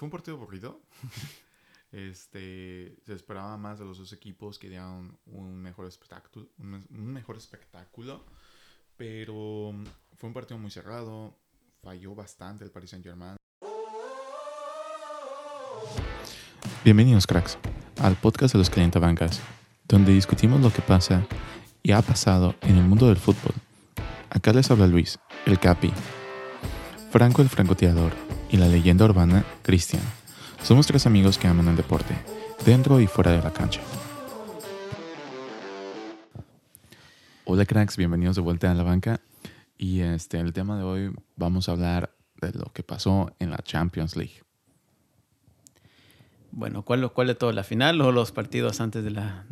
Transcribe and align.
fue 0.00 0.06
un 0.06 0.12
partido 0.12 0.38
aburrido. 0.38 0.80
este, 1.92 2.96
se 3.04 3.12
esperaba 3.12 3.58
más 3.58 3.78
de 3.78 3.84
los 3.84 3.98
dos 3.98 4.14
equipos 4.14 4.58
que 4.58 4.70
dieran 4.70 5.14
un 5.26 5.60
mejor 5.60 5.86
espectáculo, 5.86 6.46
un, 6.58 7.12
mejor 7.12 7.36
espectáculo, 7.36 8.24
pero 8.96 9.74
fue 10.16 10.28
un 10.28 10.32
partido 10.32 10.56
muy 10.56 10.70
cerrado, 10.70 11.36
falló 11.82 12.14
bastante 12.14 12.64
el 12.64 12.70
Paris 12.70 12.88
Saint-Germain. 12.88 13.36
Bienvenidos, 16.82 17.26
cracks, 17.26 17.58
al 17.98 18.16
podcast 18.16 18.54
de 18.54 18.58
los 18.58 18.70
Bancas, 19.02 19.38
donde 19.86 20.14
discutimos 20.14 20.62
lo 20.62 20.72
que 20.72 20.80
pasa 20.80 21.26
y 21.82 21.92
ha 21.92 22.00
pasado 22.00 22.54
en 22.62 22.78
el 22.78 22.84
mundo 22.84 23.06
del 23.06 23.18
fútbol. 23.18 23.52
Acá 24.30 24.54
les 24.54 24.70
habla 24.70 24.86
Luis, 24.86 25.18
el 25.44 25.60
Capi, 25.60 25.92
Franco 27.10 27.42
el 27.42 27.50
francotirador 27.50 28.39
y 28.50 28.56
la 28.56 28.68
leyenda 28.68 29.04
urbana 29.04 29.44
Cristian. 29.62 30.02
Somos 30.62 30.86
tres 30.86 31.06
amigos 31.06 31.38
que 31.38 31.46
aman 31.46 31.68
el 31.68 31.76
deporte, 31.76 32.14
dentro 32.64 33.00
y 33.00 33.06
fuera 33.06 33.32
de 33.32 33.42
la 33.42 33.52
cancha. 33.52 33.80
Hola 37.44 37.64
cracks, 37.64 37.96
bienvenidos 37.96 38.36
de 38.36 38.42
vuelta 38.42 38.70
a 38.70 38.74
la 38.74 38.82
banca. 38.82 39.20
Y 39.76 40.00
este, 40.00 40.38
el 40.38 40.52
tema 40.52 40.76
de 40.76 40.84
hoy 40.84 41.12
vamos 41.36 41.68
a 41.68 41.72
hablar 41.72 42.14
de 42.40 42.52
lo 42.52 42.66
que 42.72 42.82
pasó 42.82 43.34
en 43.38 43.50
la 43.50 43.58
Champions 43.58 44.16
League. 44.16 44.42
Bueno, 46.52 46.84
¿cuál, 46.84 47.10
cuál 47.12 47.28
de 47.28 47.34
todo? 47.34 47.52
¿La 47.52 47.64
final 47.64 48.00
o 48.00 48.12
los 48.12 48.32
partidos 48.32 48.80
antes 48.80 49.04
de 49.04 49.10
la, 49.10 49.46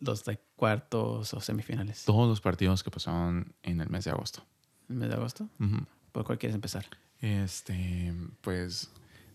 los 0.00 0.24
de 0.24 0.38
cuartos 0.54 1.34
o 1.34 1.40
semifinales? 1.40 2.04
Todos 2.04 2.28
los 2.28 2.40
partidos 2.40 2.82
que 2.82 2.90
pasaron 2.90 3.52
en 3.62 3.80
el 3.80 3.90
mes 3.90 4.04
de 4.04 4.12
agosto. 4.12 4.44
¿El 4.88 4.96
mes 4.96 5.08
de 5.08 5.14
agosto? 5.16 5.48
¿Por 6.16 6.24
cuál 6.24 6.38
quieres 6.38 6.54
empezar? 6.54 6.86
Este, 7.20 8.10
pues 8.40 8.90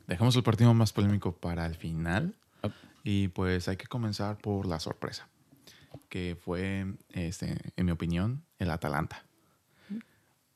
dejamos 0.07 0.35
el 0.35 0.41
partido 0.41 0.73
más 0.73 0.91
polémico 0.91 1.31
para 1.31 1.67
el 1.67 1.75
final. 1.75 2.33
Y 3.03 3.27
pues 3.27 3.67
hay 3.67 3.77
que 3.77 3.85
comenzar 3.85 4.39
por 4.39 4.65
la 4.65 4.79
sorpresa, 4.79 5.29
que 6.09 6.35
fue, 6.43 6.87
este, 7.11 7.55
en 7.75 7.85
mi 7.85 7.91
opinión, 7.91 8.43
el 8.57 8.71
Atalanta. 8.71 9.23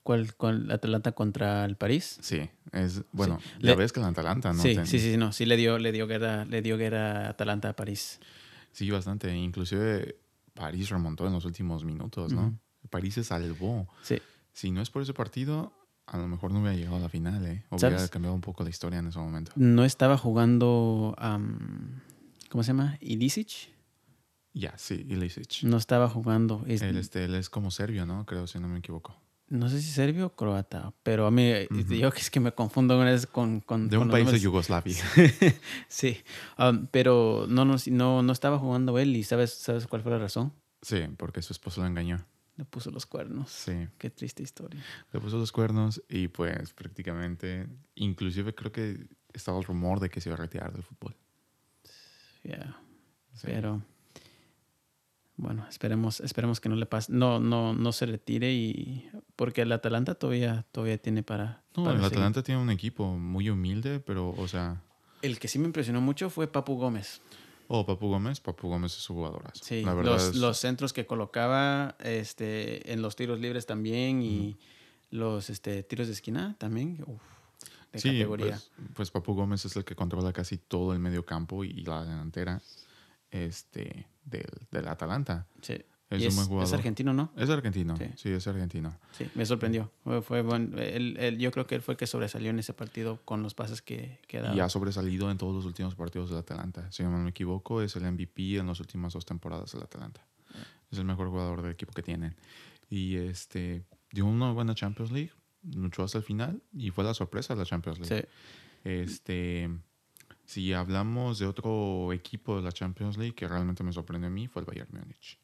¿Cuál, 0.01 0.33
cuál 0.33 0.71
Atalanta 0.71 1.11
contra 1.11 1.63
el 1.63 1.75
París? 1.75 2.17
Sí, 2.21 2.49
es 2.71 3.03
bueno, 3.11 3.39
la 3.59 3.75
vez 3.75 3.93
que 3.93 3.99
el 3.99 4.07
Atalanta, 4.07 4.51
¿no? 4.51 4.63
Sí, 4.63 4.75
sí, 4.85 4.99
sí, 4.99 5.17
no, 5.17 5.31
sí 5.31 5.45
le 5.45 5.57
dio, 5.57 5.77
le 5.77 5.91
dio 5.91 6.07
guerra, 6.07 6.43
le 6.45 6.63
dio 6.63 6.75
guerra 6.75 7.27
a 7.27 7.29
Atalanta 7.29 7.69
a 7.69 7.75
París. 7.75 8.19
Sí, 8.71 8.89
bastante. 8.89 9.31
Inclusive 9.35 10.17
París 10.55 10.89
remontó 10.89 11.27
en 11.27 11.33
los 11.33 11.45
últimos 11.45 11.85
minutos, 11.85 12.33
¿no? 12.33 12.57
París 12.89 13.13
se 13.13 13.23
salvó. 13.23 13.87
Sí. 14.01 14.19
Si 14.53 14.71
no 14.71 14.81
es 14.81 14.89
por 14.89 15.03
ese 15.03 15.13
partido, 15.13 15.71
a 16.07 16.17
lo 16.17 16.27
mejor 16.27 16.51
no 16.51 16.61
hubiera 16.61 16.75
llegado 16.75 16.97
a 16.97 16.99
la 16.99 17.09
final, 17.09 17.45
¿eh? 17.45 17.63
Hubiera 17.69 18.07
cambiado 18.07 18.35
un 18.35 18.41
poco 18.41 18.63
la 18.63 18.69
historia 18.69 18.99
en 18.99 19.07
ese 19.07 19.19
momento. 19.19 19.51
No 19.55 19.85
estaba 19.85 20.17
jugando, 20.17 21.15
¿cómo 22.49 22.63
se 22.63 22.67
llama? 22.67 22.97
Ilicic. 23.01 23.73
Ya, 24.53 24.77
sí, 24.77 25.05
Ilicic. 25.09 25.63
No 25.63 25.77
estaba 25.77 26.07
jugando. 26.07 26.63
él, 26.67 26.97
este, 26.97 27.25
él 27.25 27.35
es 27.35 27.49
como 27.49 27.71
serbio, 27.71 28.05
¿no? 28.05 28.25
Creo, 28.25 28.47
si 28.47 28.59
no 28.59 28.67
me 28.67 28.79
equivoco 28.79 29.15
no 29.47 29.69
sé 29.69 29.81
si 29.81 29.91
serbio 29.91 30.27
o 30.27 30.35
croata, 30.35 30.93
pero 31.03 31.27
a 31.27 31.31
mí, 31.31 31.51
yo 31.89 32.11
que 32.11 32.19
es 32.19 32.29
que 32.31 32.39
me 32.39 32.51
confundo 32.53 32.99
con... 33.31 33.61
con 33.61 33.89
de 33.89 33.97
un 33.97 34.09
país 34.09 34.31
de 34.31 34.39
Yugoslavia. 34.39 34.95
sí, 35.87 36.17
um, 36.57 36.87
pero 36.87 37.45
no, 37.47 37.63
no, 37.63 37.75
no, 37.87 38.23
no 38.23 38.33
estaba 38.33 38.57
jugando 38.57 38.97
él 38.97 39.15
y 39.15 39.23
¿sabes, 39.23 39.53
¿sabes 39.53 39.87
cuál 39.87 40.01
fue 40.01 40.11
la 40.11 40.17
razón? 40.17 40.53
Sí, 40.81 41.01
porque 41.17 41.41
su 41.41 41.53
esposo 41.53 41.81
lo 41.81 41.87
engañó. 41.87 42.25
Le 42.57 42.65
puso 42.65 42.89
los 42.91 43.05
cuernos. 43.05 43.51
Sí. 43.51 43.87
Qué 43.97 44.09
triste 44.09 44.41
historia. 44.41 44.81
Le 45.11 45.19
puso 45.19 45.37
los 45.37 45.51
cuernos 45.51 46.01
y 46.07 46.29
pues 46.29 46.73
prácticamente, 46.73 47.67
inclusive 47.95 48.55
creo 48.55 48.71
que 48.71 49.07
estaba 49.33 49.57
el 49.57 49.65
rumor 49.65 49.99
de 49.99 50.09
que 50.09 50.21
se 50.21 50.29
iba 50.29 50.35
a 50.35 50.41
retirar 50.41 50.71
del 50.71 50.83
fútbol. 50.83 51.15
Ya, 52.43 52.79
pero... 53.41 53.81
Bueno, 55.37 55.65
esperemos, 55.69 56.21
esperemos 56.21 56.61
que 56.61 56.69
no 56.69 56.77
le 56.77 56.85
pase, 56.85 57.11
no, 57.11 57.41
no, 57.41 57.73
no 57.73 57.91
se 57.91 58.05
retire 58.05 58.53
y 58.53 59.09
porque 59.35 59.63
el 59.63 59.71
Atalanta 59.73 60.15
todavía, 60.15 60.65
todavía 60.71 60.97
tiene 60.97 61.23
para. 61.23 61.61
No, 61.75 61.91
el 61.91 62.01
Atalanta 62.03 62.41
tiene 62.41 62.61
un 62.61 62.69
equipo 62.69 63.17
muy 63.17 63.49
humilde, 63.49 63.99
pero, 63.99 64.29
o 64.29 64.47
sea. 64.47 64.81
El 65.21 65.37
que 65.37 65.49
sí 65.49 65.59
me 65.59 65.65
impresionó 65.65 65.99
mucho 65.99 66.29
fue 66.29 66.47
Papu 66.47 66.77
Gómez. 66.77 67.21
Oh, 67.67 67.85
Papu 67.85 68.07
Gómez, 68.07 68.39
Papu 68.39 68.67
Gómez 68.67 68.93
es 68.93 69.03
su 69.03 69.13
jugadorazo. 69.13 69.63
Sí, 69.63 69.83
los, 69.83 70.35
los, 70.35 70.57
centros 70.57 70.93
que 70.93 71.05
colocaba 71.05 71.95
este, 71.99 72.93
en 72.93 73.01
los 73.01 73.15
tiros 73.15 73.39
libres 73.39 73.65
también 73.65 74.21
y 74.21 74.57
los 75.09 75.49
este, 75.49 75.83
tiros 75.83 76.07
de 76.07 76.13
esquina 76.13 76.55
también. 76.59 77.03
Uf, 77.07 77.21
de 77.91 77.99
sí, 77.99 78.09
categoría. 78.09 78.59
Pues, 78.75 78.89
pues 78.93 79.11
Papu 79.11 79.33
Gómez 79.33 79.65
es 79.65 79.75
el 79.75 79.83
que 79.83 79.95
controla 79.95 80.31
casi 80.33 80.57
todo 80.57 80.93
el 80.93 80.99
medio 80.99 81.25
campo 81.25 81.63
y 81.63 81.73
la 81.83 82.03
delantera 82.03 82.61
este, 83.31 84.07
del, 84.23 84.49
del 84.71 84.87
Atalanta. 84.87 85.47
Sí. 85.61 85.83
Es, 86.09 86.37
un 86.37 86.47
buen 86.47 86.63
Es 86.63 86.71
argentino, 86.71 87.13
¿no? 87.13 87.31
Es 87.35 87.49
argentino, 87.49 87.95
sí, 88.15 88.29
es 88.29 88.47
argentino. 88.47 88.95
Sí, 89.11 89.27
me 89.33 89.45
sorprendió. 89.45 89.91
Fue, 90.21 90.41
bueno. 90.43 90.77
él, 90.77 91.37
yo 91.39 91.51
creo 91.51 91.65
que 91.65 91.75
él 91.75 91.81
fue 91.81 91.93
el 91.93 91.97
que 91.97 92.05
sobresalió 92.05 92.51
en 92.51 92.59
ese 92.59 92.73
partido 92.73 93.19
con 93.25 93.41
los 93.41 93.55
pases 93.55 93.81
que, 93.81 94.19
que 94.27 94.43
Y 94.53 94.59
ha 94.59 94.69
sobresalido 94.69 95.31
en 95.31 95.37
todos 95.37 95.55
los 95.55 95.65
últimos 95.65 95.95
partidos 95.95 96.29
del 96.29 96.39
Atalanta. 96.39 96.91
Si 96.91 97.01
no 97.01 97.09
me 97.09 97.29
equivoco, 97.29 97.81
es 97.81 97.95
el 97.95 98.09
MVP 98.11 98.57
en 98.57 98.67
las 98.67 98.79
últimas 98.79 99.13
dos 99.13 99.25
temporadas 99.25 99.71
del 99.71 99.81
Atalanta. 99.81 100.25
Es 100.91 100.99
el 100.99 101.05
mejor 101.05 101.29
jugador 101.29 101.63
del 101.63 101.71
equipo 101.71 101.91
que 101.91 102.03
tienen. 102.03 102.35
Y 102.87 103.15
este 103.15 103.83
dio 104.11 104.27
una 104.27 104.51
buena 104.51 104.75
Champions 104.75 105.11
League, 105.11 105.31
luchó 105.63 106.03
hasta 106.03 106.19
el 106.19 106.23
final 106.23 106.61
y 106.71 106.91
fue 106.91 107.03
la 107.03 107.15
sorpresa 107.15 107.55
de 107.55 107.59
la 107.61 107.65
Champions 107.65 107.99
League. 107.99 108.21
Sí. 108.21 108.89
Este 108.89 109.71
si 110.45 110.73
hablamos 110.73 111.39
de 111.39 111.47
otro 111.47 112.13
equipo 112.13 112.55
de 112.55 112.61
la 112.61 112.71
Champions 112.71 113.17
League 113.17 113.33
que 113.33 113.47
realmente 113.47 113.83
me 113.83 113.91
sorprendió 113.91 114.27
a 114.27 114.31
mí, 114.31 114.47
fue 114.47 114.61
el 114.61 114.67
Bayern 114.67 114.89
Múnich. 114.93 115.39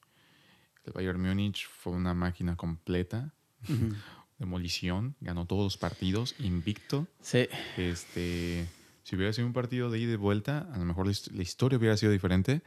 El 0.86 0.94
Bayern 0.94 1.22
Múnich 1.22 1.68
fue 1.68 1.94
una 1.94 2.14
máquina 2.14 2.56
completa, 2.56 3.34
demolición, 4.40 5.16
ganó 5.22 5.46
todos 5.46 5.64
los 5.64 5.78
partidos, 5.78 6.36
invicto. 6.40 7.08
Sí. 7.22 7.48
Este, 7.78 8.68
si 9.04 9.16
hubiera 9.16 9.34
sido 9.34 9.48
un 9.48 9.54
partido 9.54 9.90
de 9.92 10.00
ida 10.00 10.08
y 10.08 10.12
de 10.12 10.18
vuelta, 10.18 10.68
a 10.74 10.78
lo 10.78 10.86
mejor 10.86 11.06
la 11.06 11.44
historia 11.44 11.78
hubiera 11.78 11.98
sido 11.98 12.12
diferente, 12.12 12.62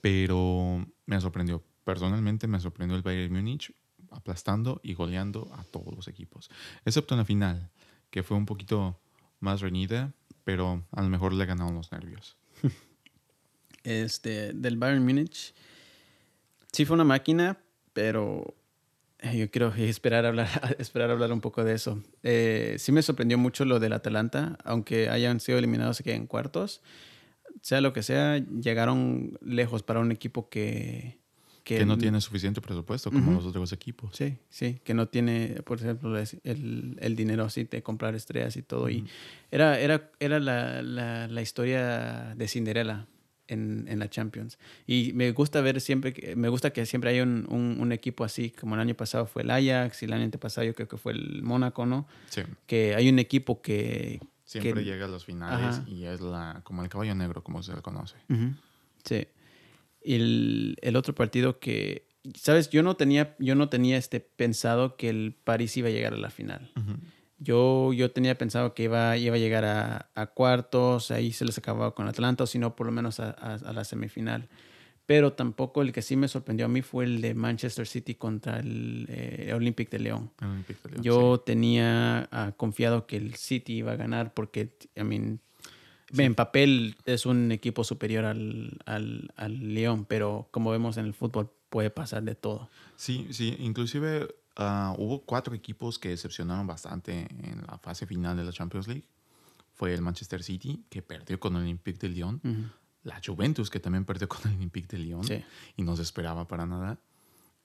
pero 0.00 0.86
me 1.06 1.20
sorprendió. 1.20 1.62
Personalmente 1.84 2.46
me 2.46 2.60
sorprendió 2.60 2.96
el 2.96 3.02
Bayern 3.02 3.32
Múnich 3.32 3.74
aplastando 4.10 4.80
y 4.82 4.94
goleando 4.94 5.50
a 5.54 5.64
todos 5.64 5.94
los 5.94 6.08
equipos, 6.08 6.50
excepto 6.84 7.14
en 7.14 7.18
la 7.18 7.24
final, 7.24 7.70
que 8.10 8.22
fue 8.22 8.36
un 8.36 8.46
poquito 8.46 8.98
más 9.40 9.60
reñida, 9.60 10.12
pero 10.44 10.84
a 10.92 11.02
lo 11.02 11.08
mejor 11.08 11.32
le 11.32 11.46
ganaron 11.46 11.74
los 11.74 11.92
nervios. 11.92 12.36
Este, 13.84 14.54
del 14.54 14.78
Bayern 14.78 15.04
Múnich, 15.04 15.52
sí 16.74 16.84
fue 16.84 16.94
una 16.94 17.04
máquina, 17.04 17.58
pero 17.92 18.54
eh, 19.20 19.38
yo 19.38 19.50
quiero 19.50 19.72
esperar 19.74 20.24
a 20.24 20.28
hablar, 20.28 20.48
esperar 20.78 21.10
hablar 21.10 21.32
un 21.32 21.40
poco 21.40 21.64
de 21.64 21.74
eso. 21.74 22.02
Eh, 22.22 22.76
sí 22.78 22.92
me 22.92 23.02
sorprendió 23.02 23.38
mucho 23.38 23.64
lo 23.64 23.80
del 23.80 23.92
Atalanta, 23.92 24.58
aunque 24.64 25.08
hayan 25.08 25.40
sido 25.40 25.58
eliminados 25.58 26.00
aquí 26.00 26.10
en 26.10 26.26
cuartos. 26.26 26.82
Sea 27.62 27.80
lo 27.80 27.92
que 27.92 28.02
sea, 28.02 28.38
llegaron 28.38 29.38
lejos 29.40 29.82
para 29.82 30.00
un 30.00 30.10
equipo 30.10 30.48
que, 30.48 31.18
que, 31.62 31.86
no 31.86 31.96
tiene 31.96 32.20
suficiente 32.20 32.60
presupuesto 32.60 33.10
como 33.10 33.32
los 33.32 33.46
otros 33.46 33.72
equipos. 33.72 34.14
Sí, 34.16 34.36
sí, 34.50 34.80
que 34.82 34.92
no 34.92 35.08
tiene, 35.08 35.62
por 35.64 35.78
ejemplo, 35.78 36.18
el, 36.18 36.98
el 37.00 37.16
dinero 37.16 37.44
así 37.44 37.64
de 37.64 37.82
comprar 37.82 38.16
estrellas 38.16 38.56
y 38.56 38.62
todo. 38.62 38.90
Y 38.90 39.06
era, 39.52 39.78
era, 39.78 40.10
era 40.18 40.40
la, 40.40 40.82
la, 40.82 41.28
la 41.28 41.42
historia 41.42 42.34
de 42.36 42.48
Cinderella 42.48 43.06
en, 43.48 43.86
en, 43.88 43.98
la 43.98 44.08
Champions. 44.08 44.58
Y 44.86 45.12
me 45.14 45.32
gusta 45.32 45.60
ver 45.60 45.80
siempre, 45.80 46.34
me 46.36 46.48
gusta 46.48 46.72
que 46.72 46.86
siempre 46.86 47.10
haya 47.10 47.22
un, 47.22 47.46
un, 47.48 47.92
equipo 47.92 48.24
así, 48.24 48.50
como 48.50 48.74
el 48.74 48.80
año 48.80 48.94
pasado 48.94 49.26
fue 49.26 49.42
el 49.42 49.50
Ajax 49.50 50.02
y 50.02 50.06
el 50.06 50.12
año 50.12 50.30
pasado 50.30 50.66
yo 50.66 50.74
creo 50.74 50.88
que 50.88 50.96
fue 50.96 51.12
el 51.12 51.42
Mónaco, 51.42 51.86
¿no? 51.86 52.06
Sí. 52.30 52.42
Que 52.66 52.94
hay 52.94 53.08
un 53.08 53.18
equipo 53.18 53.60
que... 53.62 54.20
Siempre 54.44 54.84
llega 54.84 55.06
a 55.06 55.08
los 55.08 55.24
finales 55.24 55.80
y 55.86 56.04
es 56.04 56.20
la, 56.20 56.60
como 56.64 56.82
el 56.82 56.88
caballo 56.88 57.14
negro, 57.14 57.42
como 57.42 57.62
se 57.62 57.74
le 57.74 57.82
conoce. 57.82 58.16
Sí 59.04 59.26
el, 60.04 60.76
el 60.82 60.96
otro 60.96 61.14
partido 61.14 61.58
que, 61.58 62.06
sabes, 62.34 62.70
yo 62.70 62.82
no 62.82 62.96
tenía, 62.96 63.34
yo 63.38 63.54
no 63.54 63.68
tenía 63.68 63.96
este 63.96 64.20
pensado 64.20 64.96
que 64.96 65.08
el 65.08 65.34
París 65.44 65.76
iba 65.76 65.88
a 65.88 65.92
llegar 65.92 66.12
a 66.12 66.18
la 66.18 66.30
final. 66.30 66.70
Yo, 67.44 67.92
yo 67.92 68.10
tenía 68.10 68.36
pensado 68.38 68.72
que 68.72 68.84
iba, 68.84 69.16
iba 69.18 69.36
a 69.36 69.38
llegar 69.38 69.64
a, 69.66 70.08
a, 70.14 70.26
cuartos, 70.28 71.10
ahí 71.10 71.32
se 71.32 71.44
les 71.44 71.58
acababa 71.58 71.94
con 71.94 72.08
Atlanta, 72.08 72.44
o 72.44 72.46
si 72.46 72.58
no, 72.58 72.74
por 72.74 72.86
lo 72.86 72.92
menos 72.92 73.20
a, 73.20 73.30
a, 73.30 73.72
la 73.72 73.84
semifinal. 73.84 74.48
Pero 75.04 75.34
tampoco 75.34 75.82
el 75.82 75.92
que 75.92 76.00
sí 76.00 76.16
me 76.16 76.26
sorprendió 76.28 76.64
a 76.64 76.70
mí 76.70 76.80
fue 76.80 77.04
el 77.04 77.20
de 77.20 77.34
Manchester 77.34 77.86
City 77.86 78.14
contra 78.14 78.58
el 78.60 79.06
eh, 79.10 79.52
Olympic 79.54 79.90
de 79.90 79.98
León. 79.98 80.30
yo 81.02 81.40
tenía 81.40 82.26
ah, 82.32 82.52
confiado 82.56 83.06
que 83.06 83.18
el 83.18 83.34
City 83.34 83.74
iba 83.74 83.92
a 83.92 83.96
ganar 83.96 84.32
porque, 84.32 84.74
I 84.96 85.04
mean, 85.04 85.40
en 86.16 86.34
papel 86.34 86.96
es 87.04 87.26
un 87.26 87.52
equipo 87.52 87.84
superior 87.84 88.24
al, 88.24 88.78
al, 88.86 89.32
al, 89.36 89.74
León, 89.74 90.06
pero 90.08 90.48
como 90.50 90.70
vemos 90.70 90.96
en 90.96 91.04
el 91.04 91.12
fútbol 91.12 91.50
puede 91.68 91.90
pasar 91.90 92.22
de 92.22 92.34
todo. 92.34 92.70
Sí, 92.96 93.26
sí, 93.30 93.56
inclusive 93.58 94.28
ah, 94.56 94.94
hubo 94.98 95.24
cuatro 95.24 95.54
equipos 95.54 95.98
que 95.98 96.10
decepcionaron 96.10 96.66
bastante 96.66 97.26
en 97.30 97.62
la 97.66 97.78
fase 97.78 98.06
final 98.06 98.36
de 98.36 98.44
la 98.44 98.52
Champions 98.52 98.88
League. 98.88 99.08
fue 99.72 99.92
el 99.92 100.02
Manchester 100.02 100.42
City, 100.42 100.84
que 100.88 101.02
perdió 101.02 101.40
con 101.40 101.56
el 101.56 101.62
Olympique 101.62 101.98
de 101.98 102.08
Lyon. 102.10 102.40
Ujú. 102.44 102.62
La 103.02 103.20
Juventus, 103.24 103.68
que 103.70 103.80
también 103.80 104.04
perdió 104.04 104.28
con 104.28 104.40
el 104.50 104.56
Olympique 104.56 104.86
de 104.96 105.02
Lyon. 105.02 105.24
Sí. 105.24 105.44
Y 105.76 105.82
no 105.82 105.96
se 105.96 106.02
esperaba 106.02 106.46
para 106.46 106.64
nada. 106.64 106.98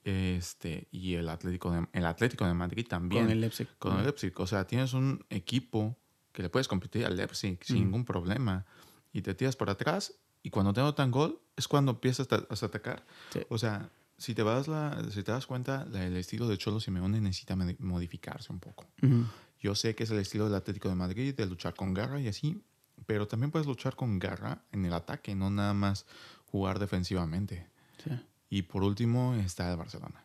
Este, 0.04 0.88
y 0.90 1.14
el 1.14 1.28
Atlético 1.28 1.70
de, 1.70 1.86
el 1.92 2.06
Atlético 2.06 2.46
de 2.46 2.54
Madrid 2.54 2.86
también. 2.88 3.24
Con 3.24 3.32
el 3.32 3.40
Leipzig. 3.40 3.68
Con 3.78 3.96
el 3.98 4.04
Leipzig. 4.04 4.32
O 4.40 4.46
sea, 4.46 4.66
tienes 4.66 4.92
un 4.94 5.24
equipo 5.30 5.96
que 6.32 6.42
le 6.42 6.48
puedes 6.48 6.68
competir 6.68 7.04
al 7.04 7.16
Leipzig 7.16 7.58
sin 7.62 7.76
Mm. 7.76 7.80
ningún 7.80 8.04
problema. 8.04 8.64
Y 9.12 9.22
te 9.22 9.34
tiras 9.34 9.56
para 9.56 9.72
atrás. 9.72 10.14
Y 10.42 10.50
cuando 10.50 10.72
te 10.72 10.80
anotan 10.80 11.10
gol, 11.10 11.40
es 11.56 11.68
cuando 11.68 11.92
empiezas 11.92 12.26
a, 12.32 12.36
a 12.36 12.66
atacar. 12.66 13.04
Sí. 13.30 13.40
O 13.50 13.58
sea, 13.58 13.90
si 14.20 14.34
te, 14.34 14.42
vas 14.42 14.68
la, 14.68 15.02
si 15.10 15.22
te 15.22 15.32
das 15.32 15.46
cuenta, 15.46 15.84
la- 15.86 16.04
el 16.06 16.16
estilo 16.16 16.46
de 16.46 16.56
Cholo 16.58 16.78
Simeone 16.78 17.20
necesita 17.20 17.56
modi- 17.56 17.78
modificarse 17.80 18.52
un 18.52 18.60
poco. 18.60 18.86
Ujú. 19.02 19.24
Yo 19.58 19.74
sé 19.74 19.94
que 19.94 20.04
es 20.04 20.10
el 20.10 20.18
estilo 20.18 20.44
del 20.44 20.54
Atlético 20.54 20.88
de 20.88 20.94
Madrid, 20.94 21.34
de 21.34 21.46
luchar 21.46 21.74
con 21.74 21.92
garra 21.94 22.20
y 22.20 22.28
así. 22.28 22.62
Pero 23.06 23.26
también 23.26 23.50
puedes 23.50 23.66
luchar 23.66 23.96
con 23.96 24.18
garra 24.18 24.62
en 24.72 24.84
el 24.84 24.92
ataque, 24.92 25.34
no 25.34 25.50
nada 25.50 25.72
más 25.74 26.06
jugar 26.46 26.78
defensivamente. 26.78 27.66
Sí. 28.04 28.10
Y 28.50 28.62
por 28.62 28.82
último 28.84 29.34
está 29.34 29.70
el 29.70 29.76
Barcelona, 29.78 30.24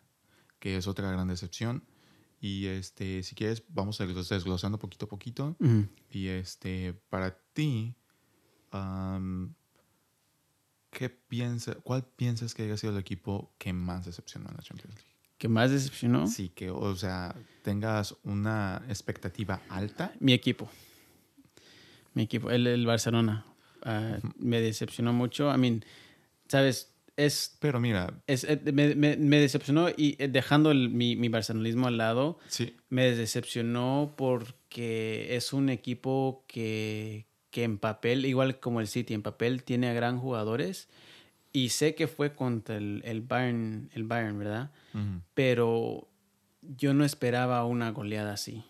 que 0.59 0.77
es 0.77 0.87
otra 0.87 1.09
gran 1.11 1.27
decepción. 1.27 1.83
Y 2.41 2.65
este, 2.67 3.23
si 3.23 3.33
quieres, 3.33 3.63
vamos 3.69 3.97
desglosando 3.97 4.77
poquito 4.77 5.05
a 5.05 5.09
poquito. 5.09 5.55
Ujú. 5.59 5.87
Y 6.11 6.27
este, 6.27 6.93
para 7.09 7.37
ti, 7.53 7.95
am, 8.71 9.55
¿qué 10.97 11.09
piensa, 11.09 11.75
¿cuál 11.75 12.05
piensas 12.15 12.53
que 12.55 12.63
haya 12.63 12.77
sido 12.77 12.93
el 12.93 12.99
equipo 12.99 13.53
que 13.57 13.73
más 13.73 14.05
decepcionó 14.05 14.49
en 14.49 14.55
la 14.55 14.63
Champions 14.63 14.95
League? 14.95 15.09
¿Qué 15.37 15.49
más 15.49 15.69
decepcionó? 15.69 16.25
Sí, 16.27 16.49
que, 16.49 16.69
o 16.71 16.95
sea, 16.95 17.35
tengas 17.61 18.15
una 18.23 18.81
expectativa 18.87 19.61
alta. 19.69 20.13
Mi 20.21 20.31
equipo. 20.31 20.69
Mi 22.13 22.23
equipo, 22.23 22.49
el, 22.51 22.65
el 22.67 22.85
Barcelona. 22.85 23.45
Ah, 23.83 24.19
me 24.37 24.61
decepcionó 24.61 25.11
mucho. 25.11 25.53
I 25.53 25.57
mean, 25.57 25.83
sabes, 26.47 26.93
es, 27.17 27.57
Pero 27.59 27.79
mira, 27.81 28.21
es 28.27 28.45
eh, 28.45 28.59
me, 28.73 28.95
me- 28.95 29.17
me 29.17 29.39
decepcionó 29.39 29.89
y 29.89 30.15
eh, 30.19 30.29
dejando 30.29 30.71
el- 30.71 30.89
mi, 30.89 31.15
mi 31.17 31.27
barcelonismo 31.29 31.87
al 31.87 31.97
lado, 31.97 32.39
sí, 32.47 32.75
me 32.89 33.11
decepcionó 33.15 34.13
porque 34.17 35.35
es 35.35 35.51
un 35.53 35.69
equipo 35.69 36.45
que, 36.47 37.27
que 37.55 37.63
en 37.63 37.77
papel, 37.77 38.25
igual 38.25 38.59
como 38.59 38.81
el 38.81 38.87
City, 38.89 39.13
en 39.13 39.21
papel 39.21 39.63
tiene 39.63 39.87
a 39.87 39.93
gran 39.93 40.19
jugadores. 40.19 40.89
Y 41.53 41.69
sé 41.69 41.95
que 41.95 42.07
fue 42.09 42.35
contra 42.35 42.75
el, 42.75 43.01
el 43.05 43.21
Bayern, 43.21 43.89
el 43.93 44.03
Bayern, 44.03 44.37
¿verdad? 44.37 44.71
Pero 45.33 46.09
yo 46.61 46.93
no 46.93 47.05
esperaba 47.05 47.63
una 47.63 47.91
goleada 47.91 48.33
así. 48.33 48.61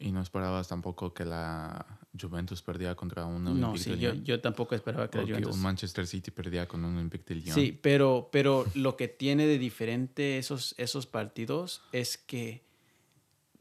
y 0.00 0.10
no 0.10 0.20
esperabas 0.20 0.66
tampoco 0.66 1.14
que 1.14 1.24
la 1.24 1.86
Juventus 2.20 2.62
perdiera 2.62 2.96
contra 2.96 3.24
un 3.26 3.44
No, 3.44 3.50
Olympique 3.52 3.78
sí, 3.84 3.90
de 3.90 3.98
yo, 3.98 4.12
Lyon. 4.12 4.24
yo 4.24 4.40
tampoco 4.40 4.74
esperaba 4.74 5.08
que 5.08 5.18
o 5.18 5.20
la 5.20 5.26
que 5.28 5.32
Juventus... 5.34 5.54
un 5.54 5.62
Manchester 5.62 6.04
City 6.08 6.32
perdía 6.32 6.66
con 6.66 6.84
un 6.84 6.96
Olympique 6.96 7.24
de 7.28 7.36
Lyon. 7.40 7.54
Sí, 7.54 7.78
pero, 7.80 8.28
pero 8.32 8.66
lo 8.74 8.96
que 8.96 9.06
tiene 9.06 9.46
de 9.46 9.58
diferente 9.58 10.38
esos, 10.38 10.74
esos 10.78 11.06
partidos 11.06 11.82
es 11.92 12.18
que 12.18 12.64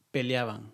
peleaban. 0.10 0.72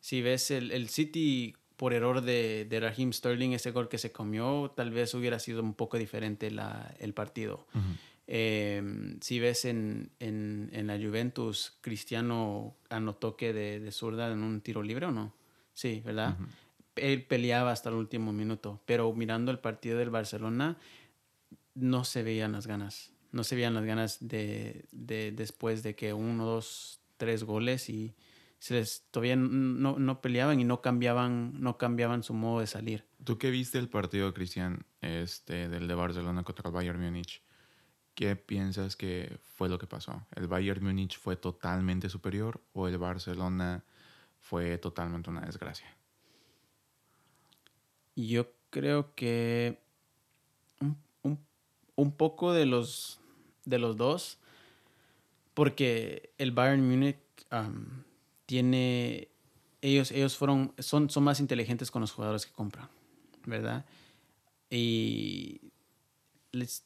Si 0.00 0.22
ves 0.22 0.52
el, 0.52 0.70
el 0.70 0.88
City 0.88 1.56
por 1.78 1.94
error 1.94 2.20
de, 2.20 2.66
de 2.68 2.80
Raheem 2.80 3.12
Sterling, 3.12 3.52
ese 3.52 3.70
gol 3.70 3.88
que 3.88 3.98
se 3.98 4.10
comió, 4.10 4.72
tal 4.76 4.90
vez 4.90 5.14
hubiera 5.14 5.38
sido 5.38 5.62
un 5.62 5.74
poco 5.74 5.96
diferente 5.96 6.50
la, 6.50 6.94
el 6.98 7.14
partido. 7.14 7.66
Ujú. 7.72 7.94
Eh, 8.26 9.16
si 9.20 9.38
ves 9.38 9.64
en, 9.64 10.10
en, 10.18 10.70
en 10.72 10.88
la 10.88 10.98
Juventus, 10.98 11.78
Cristiano 11.80 12.74
anotó 12.90 13.36
que 13.36 13.52
de, 13.52 13.78
de 13.78 13.92
zurda 13.92 14.30
en 14.30 14.42
un 14.42 14.60
tiro 14.60 14.82
libre 14.82 15.06
o 15.06 15.12
no. 15.12 15.32
Sí, 15.72 16.02
¿verdad? 16.04 16.34
Ujú. 16.34 16.48
Él 16.96 17.22
peleaba 17.22 17.70
hasta 17.70 17.90
el 17.90 17.94
último 17.94 18.32
minuto, 18.32 18.80
pero 18.84 19.12
mirando 19.12 19.52
el 19.52 19.60
partido 19.60 19.98
del 19.98 20.10
Barcelona, 20.10 20.76
no 21.74 22.02
se 22.04 22.24
veían 22.24 22.50
las 22.50 22.66
ganas. 22.66 23.12
No 23.30 23.44
se 23.44 23.54
veían 23.54 23.74
las 23.74 23.84
ganas 23.84 24.18
de, 24.20 24.84
de 24.90 25.30
después 25.30 25.84
de 25.84 25.94
que 25.94 26.12
uno, 26.12 26.44
dos, 26.44 26.98
tres 27.18 27.44
goles 27.44 27.88
y 27.88 28.14
se 28.58 28.74
les 28.74 29.06
todavía 29.10 29.36
no, 29.36 29.98
no 29.98 30.20
peleaban 30.20 30.60
y 30.60 30.64
no 30.64 30.80
cambiaban, 30.82 31.60
no 31.60 31.78
cambiaban 31.78 32.22
su 32.22 32.34
modo 32.34 32.60
de 32.60 32.66
salir. 32.66 33.06
¿Tú 33.24 33.38
qué 33.38 33.50
viste 33.50 33.78
el 33.78 33.88
partido, 33.88 34.32
Cristian, 34.34 34.84
este, 35.00 35.68
del 35.68 35.86
de 35.88 35.94
Barcelona 35.94 36.42
contra 36.42 36.68
el 36.68 36.74
Bayern 36.74 37.00
Múnich? 37.00 37.42
¿Qué 38.14 38.34
piensas 38.34 38.96
que 38.96 39.38
fue 39.44 39.68
lo 39.68 39.78
que 39.78 39.86
pasó? 39.86 40.26
¿El 40.34 40.48
Bayern 40.48 40.84
Múnich 40.84 41.16
fue 41.18 41.36
totalmente 41.36 42.08
superior 42.08 42.60
o 42.72 42.88
el 42.88 42.98
Barcelona 42.98 43.84
fue 44.40 44.76
totalmente 44.78 45.30
una 45.30 45.42
desgracia? 45.42 45.86
Yo 48.16 48.50
creo 48.70 49.14
que 49.14 49.78
un, 50.80 50.98
un- 51.22 51.46
un 51.94 52.16
poco 52.16 52.52
de 52.52 52.66
los, 52.66 53.20
de 53.64 53.78
los 53.78 53.96
dos, 53.96 54.38
porque 55.54 56.32
el 56.38 56.50
Bayern 56.52 56.88
Múnich 56.88 57.18
am, 57.50 58.04
tiene, 58.48 59.28
ellos, 59.82 60.10
ellos 60.10 60.34
fueron, 60.38 60.72
son, 60.78 61.10
son 61.10 61.22
más 61.22 61.38
inteligentes 61.38 61.90
con 61.90 62.00
los 62.00 62.12
jugadores 62.12 62.46
que 62.46 62.52
compran, 62.52 62.88
¿verdad? 63.44 63.84
Y, 64.70 65.60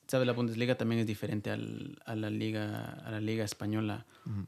¿sabe? 0.08 0.24
La 0.26 0.32
Bundesliga 0.32 0.76
también 0.76 1.00
es 1.02 1.06
diferente 1.06 1.50
al- 1.50 2.02
a, 2.04 2.16
la 2.16 2.30
liga, 2.30 2.98
a 3.04 3.12
la 3.12 3.20
liga 3.20 3.44
española, 3.44 4.06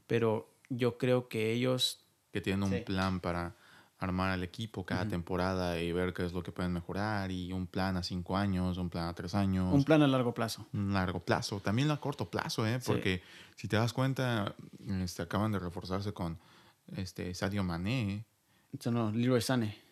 pero 0.08 0.52
yo 0.70 0.98
creo 0.98 1.28
que 1.28 1.52
ellos 1.52 2.00
Que 2.32 2.40
tienen 2.40 2.64
un 2.64 2.82
plan 2.84 3.20
para 3.20 3.54
armar 3.98 4.32
al 4.32 4.42
equipo 4.42 4.84
cada 4.84 5.06
temporada 5.08 5.80
y 5.80 5.92
ver 5.92 6.12
qué 6.12 6.26
es 6.26 6.32
lo 6.32 6.42
que 6.42 6.50
pueden 6.50 6.72
mejorar 6.72 7.30
y 7.30 7.52
un 7.52 7.68
plan 7.68 7.96
a 7.96 8.02
cinco 8.02 8.36
años, 8.36 8.76
un 8.76 8.90
plan 8.90 9.06
a 9.06 9.14
tres 9.14 9.36
años. 9.36 9.72
un 9.72 9.84
plan 9.84 10.02
a 10.02 10.08
largo 10.08 10.34
plazo. 10.34 10.66
un 10.72 10.92
largo 10.92 11.20
plazo, 11.20 11.60
también 11.60 11.92
a 11.92 12.00
corto 12.00 12.28
plazo, 12.28 12.66
¿eh? 12.66 12.80
Sí. 12.80 12.86
porque 12.90 13.22
si 13.54 13.68
te 13.68 13.76
das 13.76 13.92
cuenta, 13.92 14.56
este, 15.04 15.22
acaban 15.22 15.52
de 15.52 15.60
reforzarse 15.60 16.12
con 16.12 16.38
este, 16.96 17.34
Sadio 17.34 17.64
Mané. 17.64 18.26
Eso 18.78 18.90
no, 18.90 19.12
Leroy 19.12 19.40
Sané. 19.40 19.84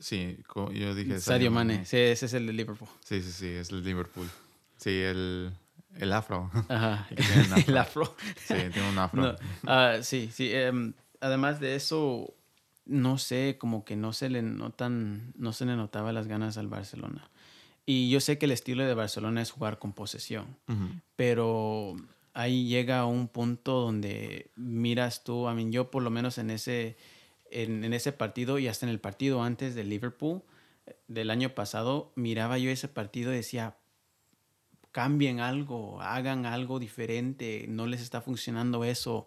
Sí, 0.00 0.38
yo 0.72 0.94
dije 0.94 1.20
Sadio 1.20 1.50
Mane, 1.50 1.84
sí, 1.84 1.98
ese 1.98 2.26
es 2.26 2.32
el 2.32 2.46
de 2.46 2.54
Liverpool. 2.54 2.88
Sí, 3.04 3.20
sí, 3.20 3.30
sí, 3.30 3.46
es 3.48 3.70
el 3.70 3.84
Liverpool. 3.84 4.28
Sí, 4.78 4.90
el, 4.90 5.52
el 5.96 6.12
afro. 6.12 6.50
Ajá. 6.68 7.06
Afro. 7.16 7.64
El 7.66 7.76
afro. 7.76 8.16
Sí, 8.46 8.54
tiene 8.72 8.88
un 8.88 8.98
afro. 8.98 9.22
No, 9.22 9.36
ah, 9.66 9.98
sí, 10.00 10.30
sí. 10.32 10.50
em, 10.52 10.94
además 11.20 11.60
de 11.60 11.76
eso, 11.76 12.34
no 12.86 13.18
sé, 13.18 13.56
como 13.58 13.84
que 13.84 13.96
no 13.96 14.14
se 14.14 14.30
le 14.30 14.40
notan, 14.40 15.34
no 15.36 15.52
se 15.52 15.66
le 15.66 15.76
notaba 15.76 16.12
las 16.12 16.26
ganas 16.26 16.56
al 16.56 16.68
Barcelona. 16.68 17.30
Y 17.84 18.08
yo 18.08 18.20
sé 18.20 18.38
que 18.38 18.46
el 18.46 18.52
estilo 18.52 18.84
de 18.86 18.94
Barcelona 18.94 19.42
es 19.42 19.50
jugar 19.50 19.78
con 19.78 19.92
posesión, 19.92 20.56
pero 21.16 21.96
ahí 22.40 22.66
llega 22.66 23.04
un 23.04 23.28
punto 23.28 23.80
donde 23.80 24.50
miras 24.56 25.24
tú, 25.24 25.46
a 25.46 25.54
mí 25.54 25.70
yo 25.70 25.90
por 25.90 26.02
lo 26.02 26.10
menos 26.10 26.38
en 26.38 26.50
ese, 26.50 26.96
en, 27.50 27.92
ese 27.92 28.12
partido 28.12 28.58
y 28.58 28.68
hasta 28.68 28.86
en 28.86 28.90
el 28.90 29.00
partido 29.00 29.42
antes 29.42 29.74
de 29.74 29.84
Liverpool 29.84 30.42
eh, 30.86 30.96
del 31.08 31.30
año 31.30 31.54
pasado, 31.54 32.12
miraba 32.14 32.58
yo 32.58 32.70
ese 32.70 32.88
partido 32.88 33.32
y 33.32 33.36
decía, 33.36 33.76
cambien 34.90 35.40
algo, 35.40 36.00
hagan 36.00 36.46
algo 36.46 36.78
diferente, 36.78 37.66
no 37.68 37.86
les 37.86 38.00
está 38.00 38.22
funcionando 38.22 38.84
eso, 38.84 39.26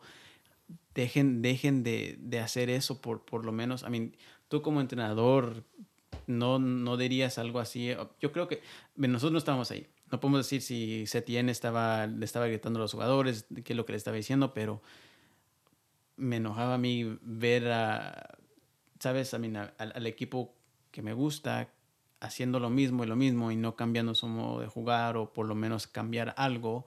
dejen, 0.95 1.41
de, 1.41 2.39
hacer 2.43 2.69
eso 2.69 2.99
por, 2.99 3.25
por 3.25 3.45
lo 3.45 3.51
menos, 3.51 3.83
I 3.83 3.89
mean, 3.91 4.15
tú 4.47 4.61
como 4.61 4.81
entrenador 4.81 5.63
no, 6.25 6.57
no 6.57 6.97
dirías 6.97 7.37
algo 7.37 7.59
así, 7.59 7.93
yo 8.19 8.31
creo 8.31 8.47
que 8.47 8.61
nosotros 8.95 9.31
no 9.31 9.37
estábamos 9.37 9.69
ahí, 9.71 9.87
no 10.13 10.19
podemos 10.19 10.41
decir 10.45 10.61
si 10.61 11.07
Setien 11.07 11.49
estaba, 11.49 12.05
le 12.05 12.23
estaba 12.23 12.45
gritando 12.45 12.77
a 12.77 12.83
los 12.83 12.91
jugadores, 12.93 13.47
qué 13.63 13.73
es 13.73 13.75
lo 13.75 13.83
que 13.83 13.93
le 13.93 13.97
estaba 13.97 14.15
diciendo, 14.15 14.53
pero 14.53 14.79
me 16.17 16.35
enojaba 16.35 16.75
a 16.75 16.77
mí 16.77 17.17
ver 17.23 17.71
a, 17.71 18.37
¿sabes? 18.99 19.33
A- 19.33 19.37
al, 19.37 19.91
al 19.95 20.05
equipo 20.05 20.53
que 20.91 21.01
me 21.01 21.13
gusta 21.13 21.73
haciendo 22.19 22.59
lo 22.59 22.69
mismo 22.69 23.03
y 23.03 23.07
lo 23.07 23.15
mismo 23.15 23.51
y 23.51 23.55
no 23.55 23.75
cambiando 23.75 24.13
su 24.13 24.27
modo 24.27 24.59
de 24.59 24.67
jugar 24.67 25.17
o 25.17 25.33
por 25.33 25.47
lo 25.47 25.55
menos 25.55 25.87
cambiar 25.87 26.35
algo 26.37 26.85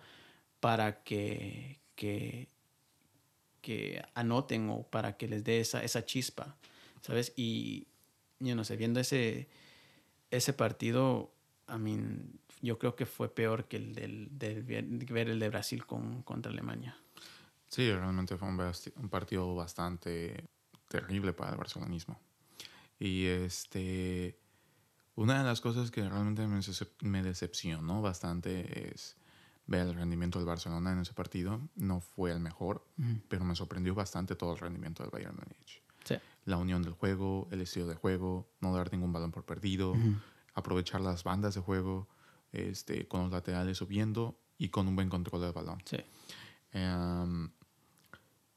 para 0.60 1.02
que, 1.02 1.80
que, 1.96 2.48
que 3.60 4.04
anoten 4.14 4.70
o 4.70 4.84
para 4.84 5.16
que 5.16 5.26
les 5.26 5.42
dé 5.42 5.58
esa, 5.58 5.82
esa 5.82 6.04
chispa, 6.04 6.56
¿sabes? 7.00 7.32
Y 7.34 7.88
yo 8.38 8.54
no 8.54 8.62
sé, 8.62 8.76
viendo 8.76 9.00
ese, 9.00 9.48
ese 10.30 10.52
partido, 10.52 11.32
I 11.68 11.78
mean, 11.78 12.38
yo 12.62 12.78
creo 12.78 12.96
que 12.96 13.06
fue 13.06 13.34
peor 13.34 13.66
que 13.66 13.76
el 13.76 13.94
del, 13.94 14.28
del 14.38 14.62
ver 14.62 15.28
el 15.28 15.38
de 15.38 15.48
Brasil 15.48 15.86
con, 15.86 16.22
contra 16.22 16.50
Alemania. 16.50 16.96
Sí, 17.68 17.90
realmente 17.92 18.36
fue 18.36 18.48
un, 18.48 18.60
un 18.60 19.08
partido 19.08 19.54
bastante 19.54 20.44
terrible 20.88 21.32
para 21.32 21.52
el 21.52 21.56
barcelonismo. 21.56 22.18
Y 22.98 23.26
este, 23.26 24.38
una 25.14 25.38
de 25.38 25.44
las 25.44 25.60
cosas 25.60 25.90
que 25.90 26.08
realmente 26.08 26.46
me, 26.46 26.60
me 27.00 27.22
decepcionó 27.22 28.02
bastante 28.02 28.92
es 28.94 29.16
ver 29.66 29.88
el 29.88 29.94
rendimiento 29.94 30.38
del 30.38 30.46
Barcelona 30.46 30.92
en 30.92 31.00
ese 31.00 31.12
partido. 31.12 31.60
No 31.74 32.00
fue 32.00 32.30
el 32.32 32.40
mejor, 32.40 32.86
pero 33.28 33.44
me 33.44 33.56
sorprendió 33.56 33.94
bastante 33.94 34.36
todo 34.36 34.52
el 34.52 34.58
rendimiento 34.58 35.02
del 35.02 35.10
Bayern 35.10 35.36
Múnich. 35.36 35.82
Sí. 36.04 36.14
la 36.44 36.56
unión 36.56 36.82
del 36.82 36.92
juego, 36.92 37.48
el 37.50 37.60
estilo 37.60 37.88
de 37.88 37.96
juego, 37.96 38.48
no 38.60 38.72
dar 38.72 38.92
ningún 38.92 39.12
balón 39.12 39.32
por 39.32 39.44
perdido, 39.44 39.96
aprovechar 40.54 41.00
las 41.00 41.24
bandas 41.24 41.56
de 41.56 41.60
juego, 41.60 42.06
este, 42.56 43.06
con 43.08 43.22
los 43.22 43.30
laterales 43.32 43.78
subiendo 43.78 44.38
y 44.58 44.68
con 44.68 44.88
un 44.88 44.96
buen 44.96 45.08
control 45.08 45.42
del 45.42 45.52
balón. 45.52 45.78
Sí. 45.84 45.98
Em, 46.72 47.50